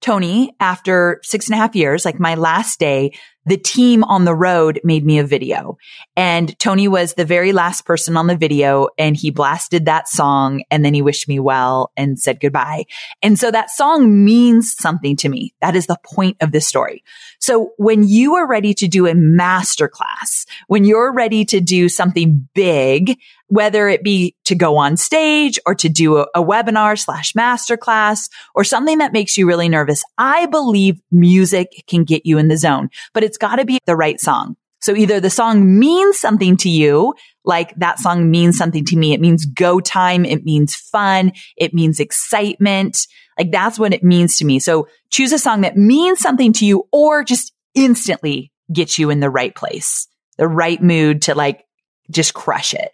Tony 0.00 0.54
after 0.60 1.18
six 1.24 1.48
and 1.48 1.54
a 1.54 1.56
half 1.56 1.74
years, 1.74 2.04
like 2.04 2.20
my 2.20 2.34
last 2.34 2.78
day, 2.78 3.12
the 3.46 3.56
team 3.56 4.04
on 4.04 4.26
the 4.26 4.34
road 4.34 4.78
made 4.84 5.04
me 5.04 5.18
a 5.18 5.24
video 5.24 5.78
and 6.16 6.56
Tony 6.58 6.86
was 6.86 7.14
the 7.14 7.24
very 7.24 7.52
last 7.52 7.86
person 7.86 8.16
on 8.16 8.26
the 8.26 8.36
video 8.36 8.88
and 8.98 9.16
he 9.16 9.30
blasted 9.30 9.86
that 9.86 10.06
song 10.06 10.62
and 10.70 10.84
then 10.84 10.92
he 10.92 11.00
wished 11.00 11.26
me 11.26 11.40
well 11.40 11.90
and 11.96 12.18
said 12.18 12.40
goodbye. 12.40 12.84
And 13.22 13.38
so 13.38 13.50
that 13.50 13.70
song 13.70 14.24
means 14.24 14.74
something 14.76 15.16
to 15.16 15.30
me. 15.30 15.54
That 15.62 15.74
is 15.74 15.86
the 15.86 15.98
point 16.04 16.36
of 16.42 16.52
this 16.52 16.66
story. 16.66 17.02
So 17.40 17.72
when 17.76 18.06
you 18.06 18.34
are 18.34 18.46
ready 18.46 18.74
to 18.74 18.88
do 18.88 19.06
a 19.06 19.12
masterclass, 19.12 20.46
when 20.66 20.84
you're 20.84 21.12
ready 21.12 21.44
to 21.46 21.60
do 21.60 21.88
something 21.88 22.48
big, 22.54 23.18
whether 23.46 23.88
it 23.88 24.02
be 24.02 24.34
to 24.44 24.54
go 24.54 24.76
on 24.76 24.96
stage 24.96 25.58
or 25.64 25.74
to 25.76 25.88
do 25.88 26.18
a, 26.18 26.26
a, 26.34 26.44
webinar 26.44 26.98
slash 26.98 27.32
masterclass 27.32 28.28
or 28.54 28.64
something 28.64 28.98
that 28.98 29.12
makes 29.12 29.38
you 29.38 29.46
really 29.46 29.68
nervous, 29.68 30.04
I 30.18 30.46
believe 30.46 31.00
music 31.10 31.84
can 31.86 32.04
get 32.04 32.26
you 32.26 32.38
in 32.38 32.48
the 32.48 32.56
zone, 32.56 32.90
but 33.14 33.24
it's 33.24 33.38
got 33.38 33.56
to 33.56 33.64
be 33.64 33.78
the 33.86 33.96
right 33.96 34.20
song. 34.20 34.56
So 34.80 34.94
either 34.94 35.20
the 35.20 35.30
song 35.30 35.78
means 35.78 36.18
something 36.18 36.56
to 36.58 36.68
you, 36.68 37.14
like 37.44 37.74
that 37.76 37.98
song 37.98 38.30
means 38.30 38.56
something 38.56 38.84
to 38.86 38.96
me. 38.96 39.12
It 39.12 39.20
means 39.20 39.46
go 39.46 39.80
time. 39.80 40.24
It 40.24 40.44
means 40.44 40.74
fun. 40.74 41.32
It 41.56 41.74
means 41.74 41.98
excitement. 42.00 43.06
Like 43.38 43.50
that's 43.50 43.78
what 43.78 43.92
it 43.92 44.04
means 44.04 44.36
to 44.38 44.44
me. 44.44 44.58
So 44.58 44.88
choose 45.10 45.32
a 45.32 45.38
song 45.38 45.62
that 45.62 45.76
means 45.76 46.20
something 46.20 46.52
to 46.54 46.66
you 46.66 46.86
or 46.92 47.24
just 47.24 47.52
instantly 47.74 48.52
gets 48.72 48.98
you 48.98 49.10
in 49.10 49.20
the 49.20 49.30
right 49.30 49.54
place, 49.54 50.08
the 50.36 50.48
right 50.48 50.82
mood 50.82 51.22
to 51.22 51.34
like 51.34 51.64
just 52.10 52.34
crush 52.34 52.74
it. 52.74 52.90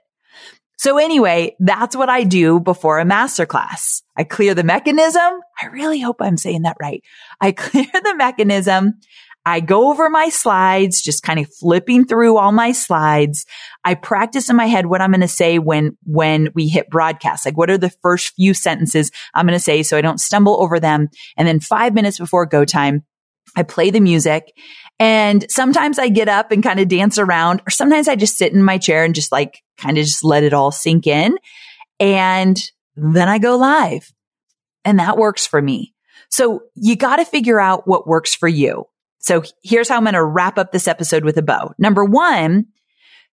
So 0.77 0.99
anyway, 0.99 1.57
that's 1.61 1.97
what 1.97 2.11
I 2.11 2.25
do 2.25 2.61
before 2.61 2.99
a 2.99 3.05
masterclass. 3.05 4.03
I 4.17 4.25
clear 4.25 4.55
the 4.55 4.65
mechanism. 4.65 5.41
I 5.61 5.67
really 5.67 6.01
hope 6.01 6.21
I'm 6.21 6.37
saying 6.37 6.63
that 6.63 6.77
right. 6.81 7.03
I 7.41 7.53
clear 7.57 7.87
the 7.93 8.15
mechanism. 8.17 9.01
I 9.47 9.61
go 9.61 9.91
over 9.91 10.09
my 10.09 10.31
slides, 10.31 11.03
just 11.03 11.23
kind 11.23 11.39
of 11.39 11.53
flipping 11.55 12.07
through 12.07 12.39
all 12.39 12.53
my 12.53 12.73
slides. 12.73 13.45
I 13.85 13.95
practice 13.95 14.49
in 14.49 14.57
my 14.57 14.67
head 14.67 14.87
what 14.87 15.03
I'm 15.03 15.11
going 15.11 15.21
to 15.21 15.29
say 15.29 15.59
when, 15.59 15.99
when 16.05 16.49
we 16.55 16.69
hit 16.69 16.89
broadcast. 16.89 17.45
Like 17.45 17.57
what 17.57 17.71
are 17.71 17.77
the 17.77 17.93
first 18.03 18.35
few 18.35 18.55
sentences 18.55 19.11
I'm 19.35 19.47
going 19.47 19.59
to 19.59 19.63
say 19.63 19.83
so 19.83 19.99
I 19.99 20.01
don't 20.01 20.21
stumble 20.21 20.63
over 20.63 20.81
them. 20.81 21.11
And 21.37 21.47
then 21.47 21.61
five 21.61 21.93
minutes 21.93 22.19
before 22.19 22.47
go 22.47 22.65
time, 22.65 23.05
I 23.57 23.63
play 23.63 23.91
the 23.91 24.01
music 24.01 24.53
and 24.99 25.45
sometimes 25.51 25.99
I 25.99 26.09
get 26.09 26.29
up 26.29 26.51
and 26.51 26.63
kind 26.63 26.81
of 26.81 26.89
dance 26.89 27.19
around 27.19 27.61
or 27.67 27.71
sometimes 27.71 28.09
I 28.09 28.17
just 28.17 28.39
sit 28.39 28.53
in 28.53 28.65
my 28.65 28.79
chair 28.79 29.05
and 29.05 29.15
just 29.15 29.31
like 29.31 29.63
kind 29.77 29.99
of 29.99 30.05
just 30.05 30.25
let 30.25 30.43
it 30.43 30.55
all 30.55 30.73
sink 30.73 31.07
in. 31.07 31.37
And 32.01 32.61
then 32.97 33.29
I 33.29 33.39
go 33.39 33.57
live 33.57 34.11
and 34.85 34.99
that 34.99 35.19
works 35.19 35.47
for 35.47 35.61
me. 35.61 35.95
So 36.31 36.63
you 36.75 36.97
got 36.97 37.17
to 37.17 37.25
figure 37.25 37.61
out 37.61 37.87
what 37.87 38.09
works 38.09 38.35
for 38.35 38.49
you. 38.49 38.87
So 39.25 39.43
here's 39.63 39.89
how 39.89 39.97
I'm 39.97 40.05
going 40.05 40.13
to 40.13 40.23
wrap 40.23 40.59
up 40.59 40.71
this 40.71 40.87
episode 40.87 41.25
with 41.25 41.39
a 41.39 41.43
bow. 41.43 41.73
Number 41.79 42.05
one, 42.05 42.67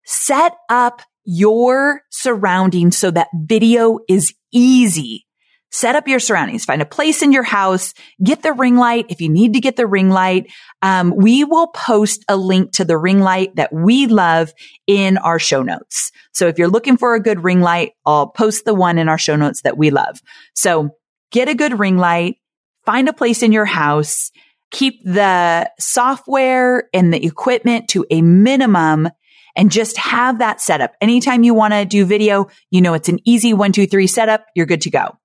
set 0.04 0.52
up 0.68 1.00
your 1.24 2.02
surroundings 2.10 2.98
so 2.98 3.12
that 3.12 3.28
video 3.32 4.00
is 4.08 4.34
easy. 4.52 5.26
Set 5.70 5.94
up 5.94 6.08
your 6.08 6.18
surroundings. 6.18 6.64
Find 6.64 6.82
a 6.82 6.86
place 6.86 7.22
in 7.22 7.30
your 7.30 7.44
house. 7.44 7.94
Get 8.22 8.42
the 8.42 8.52
ring 8.52 8.76
light 8.76 9.06
if 9.10 9.20
you 9.20 9.28
need 9.28 9.52
to 9.54 9.60
get 9.60 9.76
the 9.76 9.86
ring 9.86 10.10
light. 10.10 10.50
Um, 10.82 11.14
we 11.14 11.44
will 11.44 11.68
post 11.68 12.24
a 12.28 12.36
link 12.36 12.72
to 12.72 12.84
the 12.84 12.98
ring 12.98 13.20
light 13.20 13.54
that 13.54 13.72
we 13.72 14.08
love 14.08 14.52
in 14.88 15.18
our 15.18 15.38
show 15.38 15.62
notes. 15.62 16.10
So 16.32 16.48
if 16.48 16.58
you're 16.58 16.68
looking 16.68 16.96
for 16.96 17.14
a 17.14 17.22
good 17.22 17.44
ring 17.44 17.60
light, 17.60 17.92
I'll 18.04 18.28
post 18.28 18.64
the 18.64 18.74
one 18.74 18.98
in 18.98 19.08
our 19.08 19.18
show 19.18 19.36
notes 19.36 19.62
that 19.62 19.78
we 19.78 19.90
love. 19.90 20.20
So 20.54 20.90
get 21.30 21.48
a 21.48 21.54
good 21.54 21.78
ring 21.78 21.96
light. 21.96 22.38
Find 22.84 23.08
a 23.08 23.12
place 23.12 23.42
in 23.42 23.52
your 23.52 23.66
house 23.66 24.32
keep 24.70 25.02
the 25.04 25.70
software 25.78 26.88
and 26.92 27.12
the 27.12 27.24
equipment 27.24 27.88
to 27.88 28.04
a 28.10 28.22
minimum 28.22 29.08
and 29.56 29.70
just 29.70 29.96
have 29.96 30.38
that 30.38 30.60
setup. 30.60 30.94
Anytime 31.00 31.42
you 31.42 31.54
want 31.54 31.72
to 31.72 31.84
do 31.84 32.04
video, 32.04 32.48
you 32.70 32.80
know, 32.80 32.94
it's 32.94 33.08
an 33.08 33.18
easy 33.24 33.54
one, 33.54 33.72
two, 33.72 33.86
three 33.86 34.06
setup. 34.06 34.44
You're 34.54 34.66
good 34.66 34.82
to 34.82 34.90
go. 34.90 35.16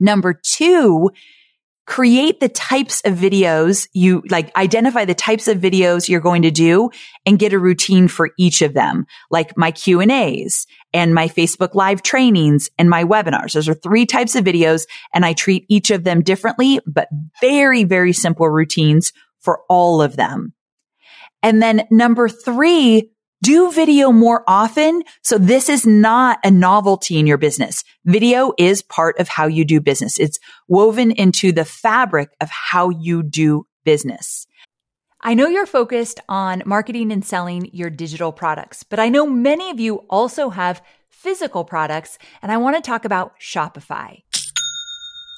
Number 0.00 0.34
two, 0.34 1.10
create 1.86 2.40
the 2.40 2.48
types 2.48 3.00
of 3.04 3.14
videos 3.14 3.88
you 3.92 4.22
like 4.30 4.54
identify 4.56 5.04
the 5.04 5.14
types 5.14 5.48
of 5.48 5.58
videos 5.58 6.08
you're 6.08 6.20
going 6.20 6.42
to 6.42 6.50
do 6.50 6.90
and 7.26 7.38
get 7.38 7.52
a 7.52 7.58
routine 7.58 8.08
for 8.08 8.30
each 8.38 8.62
of 8.62 8.72
them. 8.72 9.04
Like 9.30 9.56
my 9.56 9.72
q 9.72 10.00
and 10.00 10.12
a's 10.12 10.66
and 10.94 11.14
my 11.14 11.28
facebook 11.28 11.74
live 11.74 12.02
trainings 12.02 12.70
and 12.78 12.88
my 12.88 13.04
webinars. 13.04 13.54
Those 13.54 13.68
are 13.68 13.74
three 13.74 14.06
types 14.06 14.36
of 14.36 14.44
videos 14.44 14.86
and 15.12 15.24
i 15.26 15.32
treat 15.32 15.66
each 15.68 15.90
of 15.90 16.04
them 16.04 16.22
differently 16.22 16.78
but 16.86 17.08
very 17.40 17.84
very 17.84 18.12
simple 18.12 18.48
routines 18.48 19.12
for 19.40 19.62
all 19.68 20.00
of 20.00 20.16
them. 20.16 20.54
And 21.42 21.60
then 21.60 21.86
number 21.90 22.28
three, 22.28 23.10
do 23.42 23.70
video 23.72 24.12
more 24.12 24.44
often. 24.46 25.02
So 25.22 25.36
this 25.36 25.68
is 25.68 25.84
not 25.84 26.38
a 26.44 26.50
novelty 26.50 27.18
in 27.18 27.26
your 27.26 27.38
business. 27.38 27.84
Video 28.04 28.52
is 28.58 28.82
part 28.82 29.18
of 29.18 29.28
how 29.28 29.46
you 29.46 29.64
do 29.64 29.80
business. 29.80 30.18
It's 30.18 30.38
woven 30.68 31.10
into 31.10 31.52
the 31.52 31.64
fabric 31.64 32.30
of 32.40 32.48
how 32.50 32.90
you 32.90 33.22
do 33.22 33.66
business. 33.84 34.46
I 35.20 35.34
know 35.34 35.46
you're 35.46 35.66
focused 35.66 36.18
on 36.28 36.62
marketing 36.66 37.12
and 37.12 37.24
selling 37.24 37.70
your 37.72 37.90
digital 37.90 38.32
products, 38.32 38.82
but 38.82 38.98
I 38.98 39.08
know 39.08 39.26
many 39.26 39.70
of 39.70 39.78
you 39.78 39.98
also 40.10 40.50
have 40.50 40.82
physical 41.08 41.64
products, 41.64 42.18
and 42.42 42.50
I 42.50 42.56
want 42.56 42.74
to 42.74 42.82
talk 42.82 43.04
about 43.04 43.38
Shopify. 43.38 44.22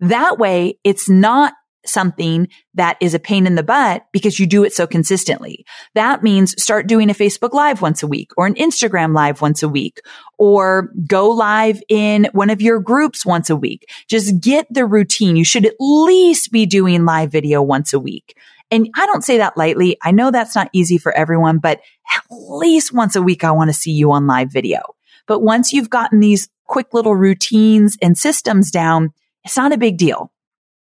That 0.00 0.38
way, 0.38 0.78
it's 0.84 1.08
not 1.08 1.54
something 1.84 2.48
that 2.74 2.96
is 3.00 3.14
a 3.14 3.18
pain 3.18 3.46
in 3.46 3.54
the 3.54 3.62
butt 3.62 4.06
because 4.12 4.38
you 4.38 4.46
do 4.46 4.64
it 4.64 4.72
so 4.72 4.86
consistently. 4.86 5.64
That 5.94 6.22
means 6.22 6.60
start 6.62 6.86
doing 6.86 7.10
a 7.10 7.14
Facebook 7.14 7.52
live 7.52 7.82
once 7.82 8.02
a 8.02 8.06
week 8.06 8.30
or 8.36 8.46
an 8.46 8.54
Instagram 8.54 9.14
live 9.14 9.40
once 9.40 9.62
a 9.62 9.68
week 9.68 10.00
or 10.38 10.90
go 11.06 11.28
live 11.28 11.82
in 11.88 12.28
one 12.32 12.50
of 12.50 12.62
your 12.62 12.80
groups 12.80 13.26
once 13.26 13.50
a 13.50 13.56
week. 13.56 13.86
Just 14.08 14.40
get 14.40 14.66
the 14.70 14.86
routine. 14.86 15.36
You 15.36 15.44
should 15.44 15.66
at 15.66 15.74
least 15.80 16.52
be 16.52 16.66
doing 16.66 17.04
live 17.04 17.32
video 17.32 17.62
once 17.62 17.92
a 17.92 18.00
week. 18.00 18.36
And 18.70 18.88
I 18.96 19.04
don't 19.06 19.24
say 19.24 19.38
that 19.38 19.56
lightly. 19.56 19.98
I 20.02 20.12
know 20.12 20.30
that's 20.30 20.54
not 20.54 20.70
easy 20.72 20.96
for 20.98 21.12
everyone, 21.12 21.58
but 21.58 21.80
at 22.16 22.22
least 22.30 22.92
once 22.92 23.16
a 23.16 23.22
week, 23.22 23.44
I 23.44 23.50
want 23.50 23.68
to 23.68 23.74
see 23.74 23.92
you 23.92 24.12
on 24.12 24.26
live 24.26 24.50
video. 24.50 24.80
But 25.26 25.40
once 25.40 25.72
you've 25.72 25.90
gotten 25.90 26.20
these 26.20 26.48
quick 26.66 26.94
little 26.94 27.14
routines 27.14 27.98
and 28.00 28.16
systems 28.16 28.70
down, 28.70 29.12
it's 29.44 29.56
not 29.56 29.72
a 29.72 29.78
big 29.78 29.98
deal. 29.98 30.32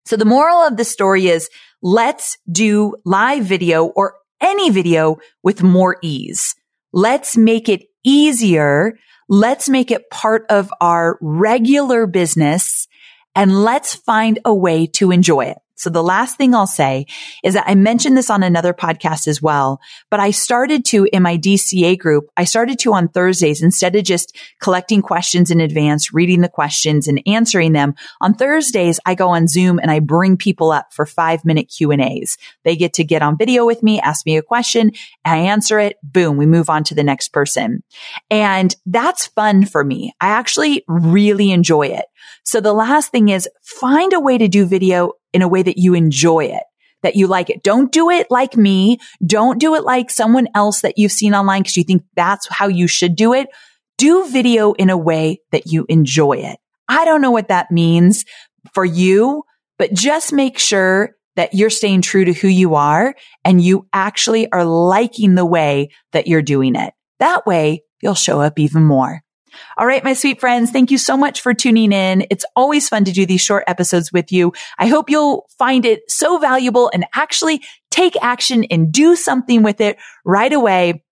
So 0.06 0.16
the 0.16 0.26
moral 0.26 0.58
of 0.58 0.78
the 0.78 0.86
story 0.86 1.28
is 1.28 1.50
let's 1.82 2.38
do 2.52 2.96
live 3.06 3.44
video 3.44 3.86
or 3.86 4.16
any 4.42 4.70
video 4.70 5.18
with 5.44 5.64
more 5.64 5.98
ease. 6.02 6.56
Let's 6.92 7.38
make 7.38 7.70
it 7.70 7.84
easier. 8.04 8.98
Let's 9.30 9.70
make 9.70 9.92
it 9.92 10.10
part 10.10 10.46
of 10.50 10.74
our 10.82 11.18
regular 11.22 12.08
business 12.08 12.88
and 13.36 13.64
let's 13.64 13.96
find 13.96 14.40
a 14.44 14.54
way 14.54 14.88
to 14.88 15.12
enjoy 15.12 15.46
it. 15.46 15.58
So 15.82 15.90
the 15.90 16.04
last 16.04 16.38
thing 16.38 16.54
I'll 16.54 16.68
say 16.68 17.08
is 17.44 17.56
that 17.56 17.64
I 17.68 17.74
mentioned 17.74 18.16
this 18.16 18.30
on 18.30 18.44
another 18.44 18.72
podcast 18.72 19.28
as 19.28 19.42
well, 19.42 19.82
but 20.12 20.20
I 20.20 20.30
started 20.30 20.86
to 20.86 21.08
in 21.12 21.24
my 21.24 21.40
DCA 21.40 21.98
group, 21.98 22.30
I 22.38 22.44
started 22.44 22.78
to 22.80 22.94
on 22.94 23.08
Thursdays 23.08 23.64
instead 23.64 23.96
of 23.96 24.04
just 24.04 24.38
collecting 24.62 25.02
questions 25.02 25.50
in 25.50 25.60
advance, 25.60 26.14
reading 26.14 26.42
the 26.42 26.50
questions 26.50 27.08
and 27.08 27.20
answering 27.26 27.72
them. 27.74 27.96
On 28.22 28.36
Thursdays, 28.36 29.00
I 29.08 29.16
go 29.16 29.30
on 29.30 29.48
Zoom 29.48 29.80
and 29.80 29.90
I 29.90 30.02
bring 30.02 30.38
people 30.38 30.72
up 30.72 30.94
for 30.94 31.08
five 31.08 31.44
minute 31.44 31.74
Q 31.76 31.90
and 31.90 32.02
A's. 32.02 32.38
They 32.64 32.76
get 32.76 32.94
to 32.94 33.04
get 33.04 33.24
on 33.24 33.36
video 33.36 33.66
with 33.66 33.82
me, 33.82 34.00
ask 34.00 34.24
me 34.24 34.38
a 34.38 34.44
question, 34.44 34.92
I 35.26 35.38
answer 35.38 35.80
it. 35.80 35.98
Boom. 36.04 36.38
We 36.38 36.46
move 36.46 36.70
on 36.70 36.84
to 36.86 36.94
the 36.94 37.04
next 37.04 37.30
person. 37.30 37.82
And 38.30 38.76
that's 38.86 39.26
fun 39.26 39.66
for 39.66 39.84
me. 39.84 40.14
I 40.22 40.28
actually 40.28 40.84
really 40.88 41.50
enjoy 41.50 41.88
it. 41.88 42.06
So 42.44 42.62
the 42.62 42.74
last 42.74 43.12
thing 43.12 43.30
is 43.30 43.50
find 43.64 44.14
a 44.14 44.20
way 44.20 44.38
to 44.38 44.48
do 44.48 44.68
video 44.68 45.14
in 45.34 45.42
a 45.42 45.48
way 45.48 45.64
that 45.64 45.78
you 45.78 45.94
enjoy 45.94 46.46
it, 46.46 46.64
that 47.04 47.16
you 47.16 47.28
like 47.28 47.50
it. 47.50 47.64
Don't 47.64 47.92
do 47.92 48.10
it 48.10 48.28
like 48.30 48.56
me. 48.58 48.98
Don't 49.26 49.60
do 49.60 49.76
it 49.76 49.84
like 49.84 50.10
someone 50.10 50.48
else 50.56 50.82
that 50.82 50.98
you've 50.98 51.12
seen 51.12 51.34
online 51.34 51.62
because 51.62 51.78
you 51.78 51.84
think 51.84 52.04
that's 52.16 52.48
how 52.50 52.68
you 52.68 52.88
should 52.88 53.16
do 53.16 53.34
it. 53.34 53.48
Do 53.98 54.30
video 54.30 54.74
in 54.74 54.90
a 54.90 54.98
way 54.98 55.42
that 55.52 55.68
you 55.68 55.86
enjoy 55.90 56.34
it. 56.38 56.58
I 56.88 57.06
don't 57.06 57.22
know 57.22 57.32
what 57.32 57.50
that 57.50 57.72
means 57.72 58.26
for 58.74 58.84
you, 58.84 59.44
but 59.78 59.94
just 59.94 60.34
make 60.34 60.60
sure 60.60 61.12
that 61.36 61.54
you're 61.54 61.70
staying 61.70 62.02
true 62.02 62.26
to 62.26 62.34
who 62.34 62.48
you 62.48 62.76
are 62.76 63.16
and 63.46 63.62
you 63.62 63.88
actually 63.94 64.52
are 64.52 64.66
liking 64.66 65.36
the 65.36 65.46
way 65.46 65.90
that 66.12 66.28
you're 66.28 66.42
doing 66.42 66.76
it. 66.76 66.94
That 67.20 67.46
way 67.46 67.84
you'll 68.02 68.16
show 68.16 68.42
up 68.42 68.60
even 68.60 68.84
more. 68.84 69.22
All 69.78 69.86
right, 69.86 70.04
my 70.04 70.14
sweet 70.14 70.40
friends, 70.40 70.72
thank 70.72 70.92
you 70.92 70.98
so 70.98 71.18
much 71.18 71.42
for 71.42 71.54
tuning 71.54 71.92
in. 71.92 72.26
It's 72.30 72.46
always 72.56 72.90
fun 72.90 73.06
to 73.06 73.12
do 73.12 73.26
these 73.26 73.42
short 73.42 73.64
episodes 73.68 74.12
with 74.12 74.32
you. 74.32 74.54
I 74.78 74.88
hope 74.88 75.10
you'll 75.10 75.48
find 75.58 75.86
it 75.86 76.10
so 76.10 76.38
valuable 76.38 76.90
and 76.94 77.06
actually 77.16 77.62
take 77.90 78.16
action 78.22 78.64
and 78.66 78.92
do 78.92 79.16
something 79.16 79.64
with 79.64 79.82
it 79.82 79.98
right 80.26 80.52
away. 80.52 81.04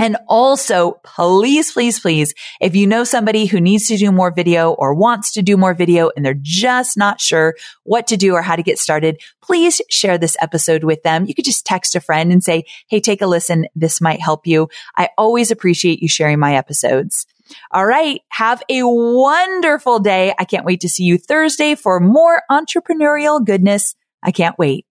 And 0.00 0.16
also, 0.28 1.00
please, 1.02 1.72
please, 1.72 1.98
please, 1.98 2.32
if 2.60 2.76
you 2.76 2.86
know 2.86 3.02
somebody 3.02 3.46
who 3.46 3.60
needs 3.60 3.88
to 3.88 3.96
do 3.96 4.12
more 4.12 4.30
video 4.30 4.70
or 4.72 4.94
wants 4.94 5.32
to 5.32 5.42
do 5.42 5.56
more 5.56 5.74
video 5.74 6.10
and 6.14 6.24
they're 6.24 6.38
just 6.40 6.96
not 6.96 7.20
sure 7.20 7.56
what 7.82 8.06
to 8.06 8.16
do 8.16 8.34
or 8.34 8.42
how 8.42 8.54
to 8.54 8.62
get 8.62 8.78
started, 8.78 9.20
please 9.42 9.80
share 9.90 10.16
this 10.16 10.36
episode 10.40 10.84
with 10.84 11.02
them. 11.02 11.26
You 11.26 11.34
could 11.34 11.44
just 11.44 11.66
text 11.66 11.96
a 11.96 12.00
friend 12.00 12.30
and 12.30 12.44
say, 12.44 12.64
Hey, 12.88 13.00
take 13.00 13.22
a 13.22 13.26
listen. 13.26 13.66
This 13.74 14.00
might 14.00 14.20
help 14.20 14.46
you. 14.46 14.68
I 14.96 15.08
always 15.18 15.50
appreciate 15.50 16.00
you 16.00 16.08
sharing 16.08 16.38
my 16.38 16.54
episodes. 16.54 17.26
All 17.70 17.86
right. 17.86 18.20
Have 18.30 18.62
a 18.68 18.82
wonderful 18.82 19.98
day. 19.98 20.34
I 20.38 20.44
can't 20.44 20.64
wait 20.64 20.80
to 20.80 20.88
see 20.88 21.04
you 21.04 21.18
Thursday 21.18 21.74
for 21.74 22.00
more 22.00 22.42
entrepreneurial 22.50 23.44
goodness. 23.44 23.94
I 24.22 24.32
can't 24.32 24.58
wait. 24.58 24.86